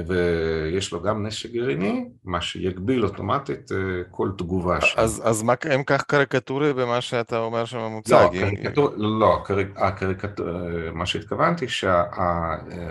ויש 0.07 0.93
לו 0.93 1.01
גם 1.01 1.25
נשק 1.25 1.51
גרעיני, 1.51 2.09
מה 2.23 2.41
שיגביל 2.41 3.05
אוטומטית 3.05 3.71
כל 4.11 4.29
תגובה 4.37 4.81
שלו. 4.81 5.03
אז, 5.03 5.21
אז 5.25 5.43
מה, 5.43 5.53
אם 5.75 5.83
כך 5.83 6.03
קריקטורי 6.03 6.73
במה 6.73 7.01
שאתה 7.01 7.39
אומר 7.39 7.65
שממוצג? 7.65 8.13
לא, 8.13 8.29
קריקטור, 8.39 8.89
לא 8.97 9.41
קריק, 9.45 9.67
הקריקטור, 9.75 10.45
מה 10.93 11.05
שהתכוונתי 11.05 11.67
שההצגה 11.67 12.81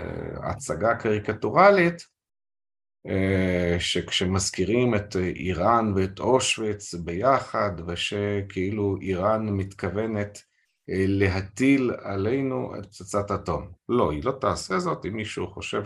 הקריקטורלית 0.91 2.07
שכשמזכירים 3.79 4.95
את 4.95 5.15
איראן 5.15 5.93
ואת 5.95 6.19
אושוויץ 6.19 6.93
ביחד 6.93 7.71
ושכאילו 7.87 8.95
איראן 9.01 9.49
מתכוונת 9.49 10.41
להטיל 10.87 11.91
עלינו 12.01 12.73
את 12.79 12.85
פצצת 12.85 13.31
אטום. 13.31 13.67
לא, 13.89 14.11
היא 14.11 14.21
לא 14.23 14.31
תעשה 14.31 14.79
זאת 14.79 15.05
אם 15.05 15.13
מישהו 15.13 15.47
חושב 15.47 15.85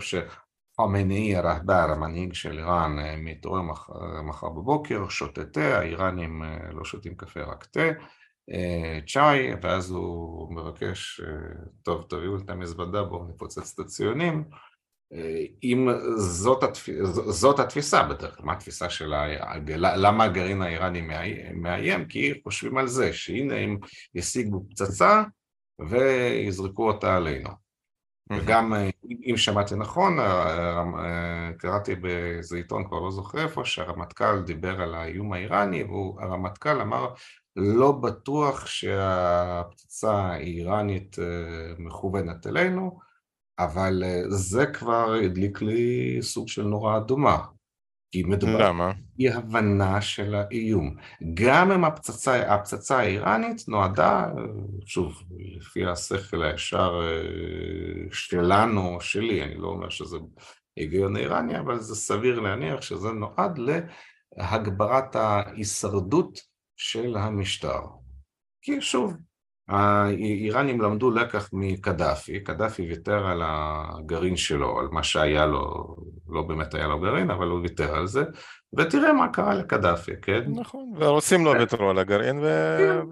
שחמינאי 0.80 1.36
הרהבר, 1.36 1.90
המנהיג 1.90 2.34
של 2.34 2.58
איראן, 2.58 2.96
מתעורר 3.16 3.62
מחר, 3.62 4.22
מחר 4.22 4.48
בבוקר, 4.48 5.08
שותה 5.08 5.44
תה, 5.44 5.78
האיראנים 5.78 6.42
לא 6.72 6.84
שותים 6.84 7.14
קפה 7.14 7.40
רק 7.42 7.64
תה, 7.64 7.88
צ'אי, 9.06 9.50
ואז 9.62 9.90
הוא 9.90 10.54
מבקש, 10.54 11.20
טוב 11.82 12.06
תביאו 12.08 12.36
את 12.36 12.50
המזוודה 12.50 13.02
בואו 13.02 13.28
נפוצץ 13.28 13.74
את 13.74 13.78
הציונים 13.78 14.44
אם 15.64 15.88
זאת, 16.16 16.62
התפ... 16.62 16.88
זאת 17.28 17.58
התפיסה 17.58 18.02
בדרך 18.02 18.36
כלל, 18.36 18.46
מה 18.46 18.52
התפיסה 18.52 18.90
של 18.90 19.12
ה... 19.12 19.26
למה 19.76 20.24
הגרעין 20.24 20.62
האיראני 20.62 21.00
מאיים? 21.54 22.04
כי 22.08 22.40
חושבים 22.42 22.78
על 22.78 22.86
זה, 22.86 23.12
שהנה 23.12 23.56
הם 23.56 23.78
ישיגו 24.14 24.64
פצצה 24.70 25.22
ויזרקו 25.88 26.88
אותה 26.88 27.16
עלינו. 27.16 27.67
וגם 28.30 28.74
אם 29.30 29.36
שמעתי 29.36 29.74
נכון, 29.74 30.18
קראתי 31.58 31.94
באיזה 31.94 32.56
עיתון, 32.56 32.88
כבר 32.88 33.00
לא 33.00 33.10
זוכר 33.10 33.42
איפה, 33.42 33.64
שהרמטכ"ל 33.64 34.40
דיבר 34.40 34.80
על 34.80 34.94
האיום 34.94 35.32
האיראני, 35.32 35.82
והרמטכ"ל 35.82 36.80
אמר 36.80 37.08
לא 37.56 37.92
בטוח 37.92 38.66
שהפצצה 38.66 40.12
האיראנית 40.12 41.16
מכוונת 41.78 42.46
אלינו, 42.46 42.98
אבל 43.58 44.02
זה 44.28 44.66
כבר 44.66 45.14
הדליק 45.24 45.62
לי 45.62 46.18
סוג 46.22 46.48
של 46.48 46.62
נורה 46.62 46.96
אדומה. 46.96 47.38
כי 48.10 48.22
מדובר 48.22 48.68
למה? 48.68 48.92
אי 49.18 49.30
הבנה 49.30 50.00
של 50.00 50.34
האיום. 50.34 50.96
גם 51.34 51.72
אם 51.72 51.84
הפצצה, 51.84 52.54
הפצצה 52.54 52.98
האיראנית 52.98 53.68
נועדה, 53.68 54.26
שוב, 54.86 55.22
לפי 55.56 55.86
השכל 55.86 56.42
הישר 56.42 57.00
שלנו, 58.12 59.00
שלי, 59.00 59.42
אני 59.42 59.54
לא 59.54 59.68
אומר 59.68 59.88
שזה 59.88 60.16
היגיון 60.76 61.16
איראני, 61.16 61.58
אבל 61.58 61.80
זה 61.80 61.94
סביר 61.94 62.40
להניח 62.40 62.82
שזה 62.82 63.08
נועד 63.08 63.58
להגברת 64.36 65.16
ההישרדות 65.16 66.38
של 66.76 67.16
המשטר. 67.16 67.80
כי 68.62 68.80
שוב, 68.80 69.14
האיראנים 69.68 70.80
למדו 70.80 71.10
לקח 71.10 71.48
מקדאפי, 71.52 72.40
קדאפי 72.40 72.82
ויתר 72.82 73.26
על 73.26 73.42
הגרעין 73.44 74.36
שלו, 74.36 74.80
על 74.80 74.88
מה 74.90 75.02
שהיה 75.02 75.46
לו, 75.46 75.96
לא 76.28 76.42
באמת 76.42 76.74
היה 76.74 76.86
לו 76.86 77.00
גרעין, 77.00 77.30
אבל 77.30 77.46
הוא 77.46 77.60
ויתר 77.60 77.96
על 77.96 78.06
זה, 78.06 78.24
ותראה 78.78 79.12
מה 79.12 79.28
קרה 79.28 79.54
לקדאפי, 79.54 80.12
כן? 80.22 80.40
נכון, 80.46 80.92
והרוסים 80.98 81.44
לא 81.44 81.50
ויתרו 81.50 81.90
על 81.90 81.98
הגרעין, 81.98 82.38
ו... 82.38 82.44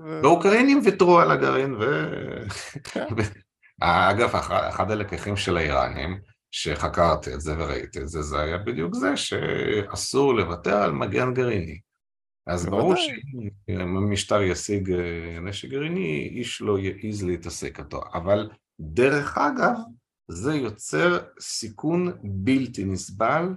והאוקראינים 0.04 0.80
ויתרו 0.84 1.18
על 1.18 1.30
הגרעין, 1.30 1.74
ו... 1.74 2.06
כן. 2.84 3.06
אגב, 3.80 4.36
אחד 4.68 4.90
הלקחים 4.90 5.36
של 5.36 5.56
האיראנים, 5.56 6.18
שחקרתי 6.50 7.34
את 7.34 7.40
זה 7.40 7.54
וראיתי 7.58 8.00
את 8.00 8.08
זה, 8.08 8.22
זה 8.22 8.40
היה 8.40 8.58
בדיוק 8.58 8.94
זה 8.94 9.16
שאסור 9.16 10.34
לוותר 10.34 10.76
על 10.76 10.92
מגן 10.92 11.34
גרעיני. 11.34 11.78
אז 12.46 12.66
ברור 12.66 12.94
שאם 12.96 13.96
המשטר 13.96 14.42
ישיג 14.42 14.92
אה, 14.92 15.40
נשק 15.40 15.68
גרעיני, 15.68 16.28
איש 16.32 16.62
לא 16.62 16.78
יעז 16.78 17.22
להתעסק 17.24 17.78
איתו. 17.80 18.00
אבל 18.14 18.50
דרך 18.80 19.38
אגב, 19.38 19.74
זה 20.28 20.54
יוצר 20.54 21.18
סיכון 21.40 22.12
בלתי 22.22 22.84
נסבל 22.84 23.48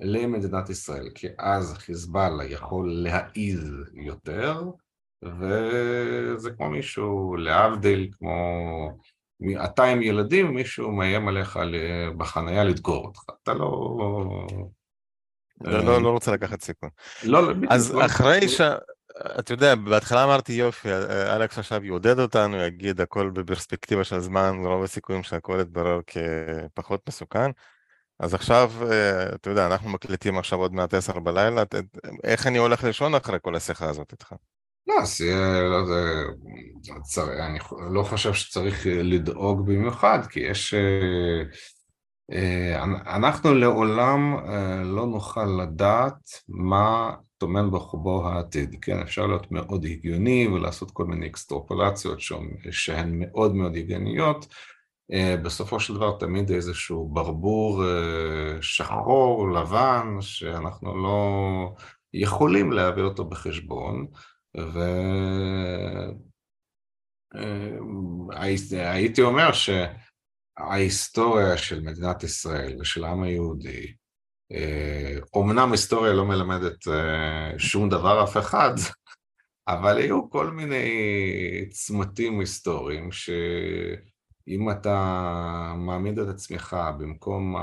למדינת 0.00 0.70
ישראל, 0.70 1.08
כי 1.14 1.26
אז 1.38 1.74
חיזבאללה 1.74 2.44
יכול 2.44 2.92
להעיז 2.92 3.70
יותר, 3.94 4.62
וזה 5.24 6.50
כמו 6.56 6.70
מישהו, 6.70 7.36
להבדיל, 7.36 8.10
כמו 8.12 8.38
אתה 9.64 9.84
עם 9.84 10.02
ילדים, 10.02 10.54
מישהו 10.54 10.92
מאיים 10.92 11.28
עליך 11.28 11.58
בחנייה 12.16 12.64
לדקור 12.64 13.06
אותך. 13.06 13.20
אתה 13.42 13.54
לא... 13.54 13.96
לא, 15.64 15.84
לא, 15.84 16.02
לא 16.02 16.10
רוצה 16.10 16.32
לקחת 16.32 16.62
סיכון. 16.62 16.88
לא, 17.24 17.48
לא. 17.48 17.54
אז 17.70 17.96
אחרי 18.04 18.48
ש... 18.48 18.60
אתה 19.38 19.52
יודע, 19.52 19.74
בהתחלה 19.74 20.24
אמרתי 20.24 20.52
יופי, 20.52 20.88
אלכס 21.10 21.58
עכשיו 21.58 21.84
יעודד 21.84 22.18
אותנו, 22.18 22.56
יגיד 22.56 23.00
הכל 23.00 23.30
בפרספקטיבה 23.30 24.04
של 24.04 24.20
זמן, 24.20 24.56
רוב 24.64 24.84
הסיכויים 24.84 25.22
שהכל 25.22 25.58
יתברר 25.60 26.00
כפחות 26.06 27.00
מסוכן. 27.08 27.50
אז 28.18 28.34
עכשיו, 28.34 28.72
אה, 28.90 29.34
אתה 29.34 29.50
יודע, 29.50 29.66
אנחנו 29.66 29.90
מקליטים 29.90 30.38
עכשיו 30.38 30.58
עוד 30.58 30.74
מעט 30.74 30.94
עשר 30.94 31.18
בלילה, 31.18 31.62
איך 32.24 32.46
אני 32.46 32.58
הולך 32.58 32.84
לישון 32.84 33.14
אחרי 33.14 33.38
כל 33.42 33.54
השיחה 33.54 33.88
הזאת 33.88 34.12
איתך? 34.12 34.34
לא, 34.86 34.94
אז 35.02 35.20
לא, 35.70 35.86
זה, 37.04 37.22
אני 37.46 37.58
לא 37.90 38.02
חושב 38.02 38.34
שצריך 38.34 38.86
לדאוג 38.86 39.66
במיוחד, 39.66 40.18
כי 40.30 40.40
יש 40.40 40.74
אה, 40.74 40.80
אה, 40.80 41.42
אנחנו 43.06 43.54
לעולם 43.54 44.34
אה, 44.34 44.82
לא 44.84 45.06
נוכל 45.06 45.44
לדעת 45.62 46.30
מה 46.48 47.14
טומן 47.38 47.70
בחובו 47.70 48.28
העתיד, 48.28 48.76
כן, 48.82 48.98
אפשר 48.98 49.26
להיות 49.26 49.52
מאוד 49.52 49.84
הגיוני 49.84 50.48
ולעשות 50.48 50.90
כל 50.90 51.04
מיני 51.04 51.26
אקסטרופולציות 51.26 52.18
שהן 52.70 53.18
מאוד 53.18 53.54
מאוד 53.54 53.76
הגיוניות, 53.76 54.46
אה, 55.12 55.36
בסופו 55.42 55.80
של 55.80 55.94
דבר 55.94 56.16
תמיד 56.18 56.50
איזשהו 56.50 57.08
ברבור 57.08 57.84
שחור, 58.60 59.50
לבן, 59.52 60.16
שאנחנו 60.20 61.02
לא 61.02 61.74
יכולים 62.14 62.72
להביא 62.72 63.02
אותו 63.02 63.24
בחשבון, 63.24 64.06
והייתי 68.70 69.22
אומר 69.22 69.52
ש... 69.52 69.70
ההיסטוריה 70.56 71.56
של 71.56 71.80
מדינת 71.80 72.22
ישראל 72.22 72.80
ושל 72.80 73.04
העם 73.04 73.22
היהודי, 73.22 73.92
אומנם 75.34 75.58
אה, 75.58 75.70
היסטוריה 75.70 76.12
לא 76.12 76.24
מלמדת 76.24 76.88
אה, 76.88 77.58
שום 77.58 77.88
דבר 77.88 78.24
אף 78.24 78.36
אחד, 78.36 78.74
אבל 79.68 79.96
היו 79.96 80.30
כל 80.30 80.50
מיני 80.50 80.84
צמתים 81.70 82.40
היסטוריים 82.40 83.12
שאם 83.12 84.70
אתה 84.70 85.74
מעמיד 85.76 86.18
את 86.18 86.28
עצמך 86.28 86.76
במקום 86.98 87.56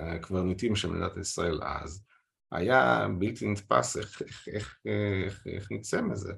הקברניטים 0.00 0.76
של 0.76 0.90
מדינת 0.90 1.16
ישראל 1.16 1.60
אז, 1.62 2.04
היה 2.52 3.06
בלתי 3.18 3.46
נתפס 3.46 3.96
איך, 3.96 4.22
איך, 4.22 4.48
איך, 4.54 4.78
איך, 5.24 5.46
איך 5.46 5.68
נצא 5.70 6.02
מזה. 6.02 6.32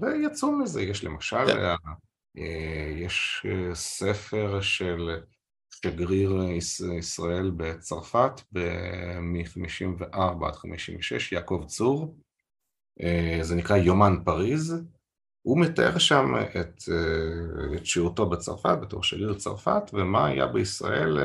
ויצאו 0.00 0.52
מזה, 0.52 0.82
יש 0.82 1.04
למשל 1.04 1.46
yeah. 1.46 2.05
אה, 2.38 2.92
יש 2.96 3.46
אה, 3.48 3.74
ספר 3.74 4.60
של 4.60 5.20
שגריר 5.70 6.40
ישראל 6.98 7.50
בצרפת 7.56 8.40
מ-54 9.20 10.46
עד 10.46 10.54
56, 10.54 11.32
יעקב 11.32 11.64
צור, 11.66 12.16
אה, 13.02 13.38
זה 13.42 13.54
נקרא 13.54 13.76
יומן 13.76 14.16
פריז, 14.24 14.74
הוא 15.42 15.60
מתאר 15.60 15.98
שם 15.98 16.34
את, 16.60 16.82
את 17.76 17.86
שירותו 17.86 18.30
בצרפת, 18.30 18.78
בתור 18.82 19.02
שגריר 19.02 19.34
צרפת, 19.34 19.82
ומה 19.92 20.26
היה 20.26 20.46
בישראל 20.46 21.18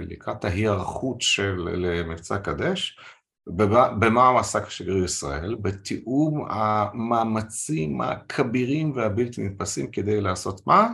לקראת 0.00 0.44
ההיערכות 0.44 1.20
של 1.20 1.56
למבצע 1.56 2.38
קדש, 2.38 2.98
במה 3.46 4.28
הוא 4.28 4.40
עסק 4.40 4.68
שגריר 4.68 5.04
ישראל? 5.04 5.54
בתיאום 5.54 6.46
המאמצים 6.50 8.00
הכבירים 8.00 8.92
והבלתי 8.92 9.42
נתפסים 9.42 9.90
כדי 9.90 10.20
לעשות 10.20 10.66
מה? 10.66 10.88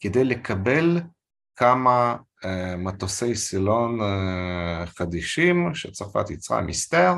כדי 0.00 0.24
לקבל 0.24 1.00
כמה 1.56 2.16
uh, 2.16 2.46
מטוסי 2.78 3.34
סילון 3.34 4.00
uh, 4.00 4.86
חדישים 4.86 5.74
שצרפת 5.74 6.30
יצרה, 6.30 6.60
מיסטר, 6.60 7.14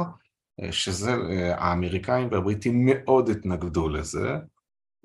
uh, 0.60 0.72
שזה, 0.72 1.14
uh, 1.14 1.20
האמריקאים 1.56 2.28
והבריטים 2.30 2.86
מאוד 2.86 3.28
התנגדו 3.28 3.88
לזה, 3.88 4.36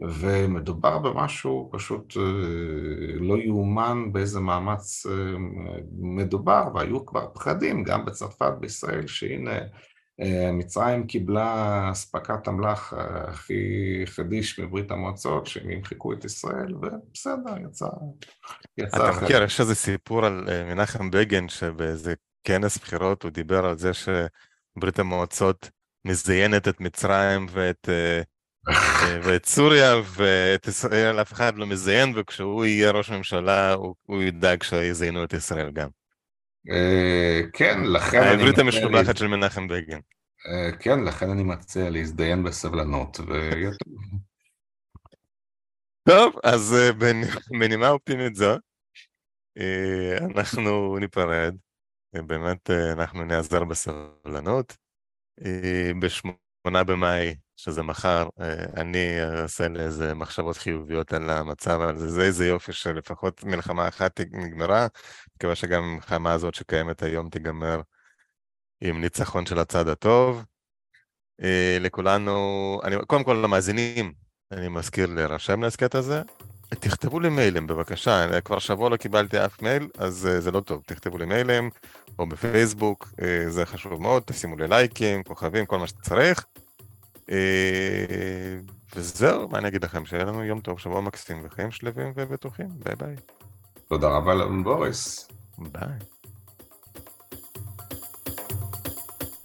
ומדובר 0.02 0.98
במשהו 0.98 1.70
פשוט 1.74 2.18
אה, 2.18 2.24
לא 3.20 3.38
יאומן 3.38 4.12
באיזה 4.12 4.40
מאמץ 4.40 5.06
אה, 5.06 5.14
מדובר, 6.00 6.64
והיו 6.76 7.06
כבר 7.06 7.28
פחדים 7.34 7.84
גם 7.84 8.06
בצרפת, 8.06 8.54
בישראל, 8.60 9.08
שהנה 9.08 9.60
אה, 10.22 10.52
מצרים 10.54 11.08
קיבלה 11.08 11.89
אספקת 11.91 12.47
אמל"ח 12.47 12.93
הכי 12.97 13.64
חדיש 14.06 14.60
מברית 14.60 14.91
המועצות, 14.91 15.47
שהם 15.47 15.70
ימחקו 15.70 16.14
את 16.14 16.26
ישראל, 16.26 16.76
ובסדר, 16.76 17.58
יצא, 17.70 17.88
יצא 18.78 19.12
אתה 19.12 19.24
מכיר, 19.26 19.43
יש 19.43 19.60
איזה 19.60 19.76
סיפור 19.76 20.26
על 20.26 20.47
מנחם 20.66 21.12
בגין 21.12 21.49
שבאיזה 21.49 22.14
כנס 22.43 22.78
בחירות, 22.78 23.24
הוא 23.24 23.32
דיבר 23.32 23.66
על 23.66 23.78
זה 23.78 23.91
שברית 23.93 24.99
המועצות 24.99 25.70
מזיינת 26.06 26.68
את 26.68 26.82
מצרים 26.82 27.45
ואת, 27.52 27.89
ואת 29.24 29.45
סוריה, 29.45 29.95
ואת 30.16 30.68
ישראל 30.68 31.22
אף 31.22 31.34
אחד 31.34 31.57
לא 31.57 31.68
מזיין, 31.68 32.14
וכשהוא 32.16 32.66
יהיה 32.66 32.91
ראש 32.91 33.09
ממשלה, 33.09 33.74
הוא, 33.74 33.95
הוא 34.01 34.24
ידאג 34.24 34.64
שיזיינו 34.64 35.24
את 35.24 35.34
ישראל 35.34 35.72
גם. 35.72 35.89
כן, 37.53 37.80
לכן 37.84 38.18
אני... 38.18 38.28
העברית 38.28 38.57
המשובחת 38.57 39.18
של 39.18 39.28
מנחם 39.28 39.68
בגין. 39.68 39.99
כן, 40.80 41.03
לכן 41.03 41.30
אני 41.30 41.43
מציע 41.43 41.89
להזדיין 41.89 42.43
בסבלנות, 42.43 43.20
ויהיה 43.20 43.70
טוב. 43.84 43.93
טוב, 46.09 46.36
אז 46.43 46.76
בנימה 47.59 47.89
אופטימית 47.89 48.36
זו, 48.36 48.55
אנחנו 50.36 50.97
ניפרד. 50.99 51.55
באמת 52.14 52.70
אנחנו 52.70 53.26
נעזר 53.26 53.64
בסבלנות. 53.64 54.78
בשמונה 56.62 56.84
במאי, 56.84 57.36
שזה 57.55 57.84
מחר, 57.84 58.28
אני 58.78 59.24
אעשה 59.24 59.68
לאיזה 59.68 60.14
מחשבות 60.14 60.57
חיוביות 60.57 61.14
על 61.14 61.30
המצב 61.30 61.82
הזה. 61.82 62.09
זה 62.09 62.22
איזה 62.22 62.47
יופי 62.47 62.74
שלפחות 62.74 63.43
מלחמה 63.43 63.88
אחת 63.88 64.20
נגמרה, 64.32 64.88
מקווה 65.36 65.55
שגם 65.55 65.84
המלחמה 65.84 66.34
הזאת 66.34 66.55
שקיימת 66.55 67.03
היום 67.03 67.30
תיגמר 67.30 67.82
עם 68.82 69.01
ניצחון 69.01 69.45
של 69.45 69.59
הצד 69.59 69.88
הטוב. 69.88 70.45
לכולנו, 71.80 72.80
אני, 72.84 72.95
קודם 73.07 73.24
כל 73.24 73.41
למאזינים, 73.43 74.14
אני 74.51 74.68
מזכיר 74.68 75.05
להירשם 75.05 75.64
להסכת 75.64 75.95
הזה. 75.95 76.22
תכתבו 76.80 77.19
לי 77.19 77.30
מיילים 77.30 77.67
בבקשה, 77.67 78.41
כבר 78.41 78.59
שבוע 78.59 78.89
לא 78.89 78.97
קיבלתי 78.97 79.45
אף 79.45 79.61
מייל, 79.61 79.88
אז 79.97 80.30
uh, 80.32 80.41
זה 80.41 80.51
לא 80.51 80.59
טוב, 80.59 80.82
תכתבו 80.86 81.17
לי 81.17 81.26
מיילים, 81.26 81.69
או 82.19 82.26
בפייסבוק, 82.26 83.13
uh, 83.13 83.24
זה 83.49 83.65
חשוב 83.65 84.01
מאוד, 84.01 84.24
תשימו 84.26 84.55
לי 84.55 84.67
לייקים, 84.67 85.24
כוכבים, 85.24 85.65
כל 85.65 85.80
מה 85.80 85.88
שצריך. 85.88 86.45
Uh, 87.15 87.32
וזהו, 88.95 89.49
מה 89.49 89.57
אני 89.57 89.67
אגיד 89.67 89.84
לכם, 89.84 90.05
שיהיה 90.05 90.24
לנו 90.24 90.43
יום 90.43 90.59
טוב, 90.59 90.80
שבוע 90.80 91.01
מקסים 91.01 91.41
וחיים 91.43 91.72
שלווים 91.72 92.13
ובטוחים, 92.15 92.67
ביי 92.84 92.95
ביי. 92.95 93.15
תודה 93.88 94.07
רבה 94.07 94.34
לבוריס. 94.34 95.28
ביי. 95.57 95.97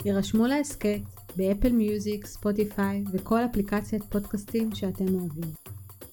יירשמו 0.04 0.46
להסכת 0.46 1.00
ב 1.36 1.42
Apple 1.42 1.72
Music, 1.72 2.26
Spotify 2.26 3.04
וכל 3.12 3.40
אפליקציית 3.44 4.04
פודקאסטים 4.04 4.74
שאתם 4.74 5.14
אוהבים. 5.14 5.65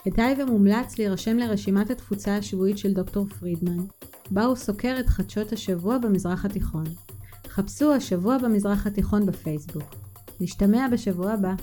כדאי 0.03 0.35
ומומלץ 0.41 0.97
להירשם 0.97 1.37
לרשימת 1.37 1.89
התפוצה 1.89 2.37
השבועית 2.37 2.77
של 2.77 2.93
דוקטור 2.93 3.27
פרידמן, 3.27 3.77
בה 4.31 4.45
הוא 4.45 4.55
סוקר 4.55 4.95
את 4.99 5.07
חדשות 5.07 5.51
השבוע 5.53 5.97
במזרח 5.97 6.45
התיכון. 6.45 6.83
חפשו 7.47 7.93
השבוע 7.93 8.37
במזרח 8.37 8.87
התיכון 8.87 9.25
בפייסבוק. 9.25 9.95
נשתמע 10.39 10.87
בשבוע 10.91 11.31
הבא. 11.31 11.53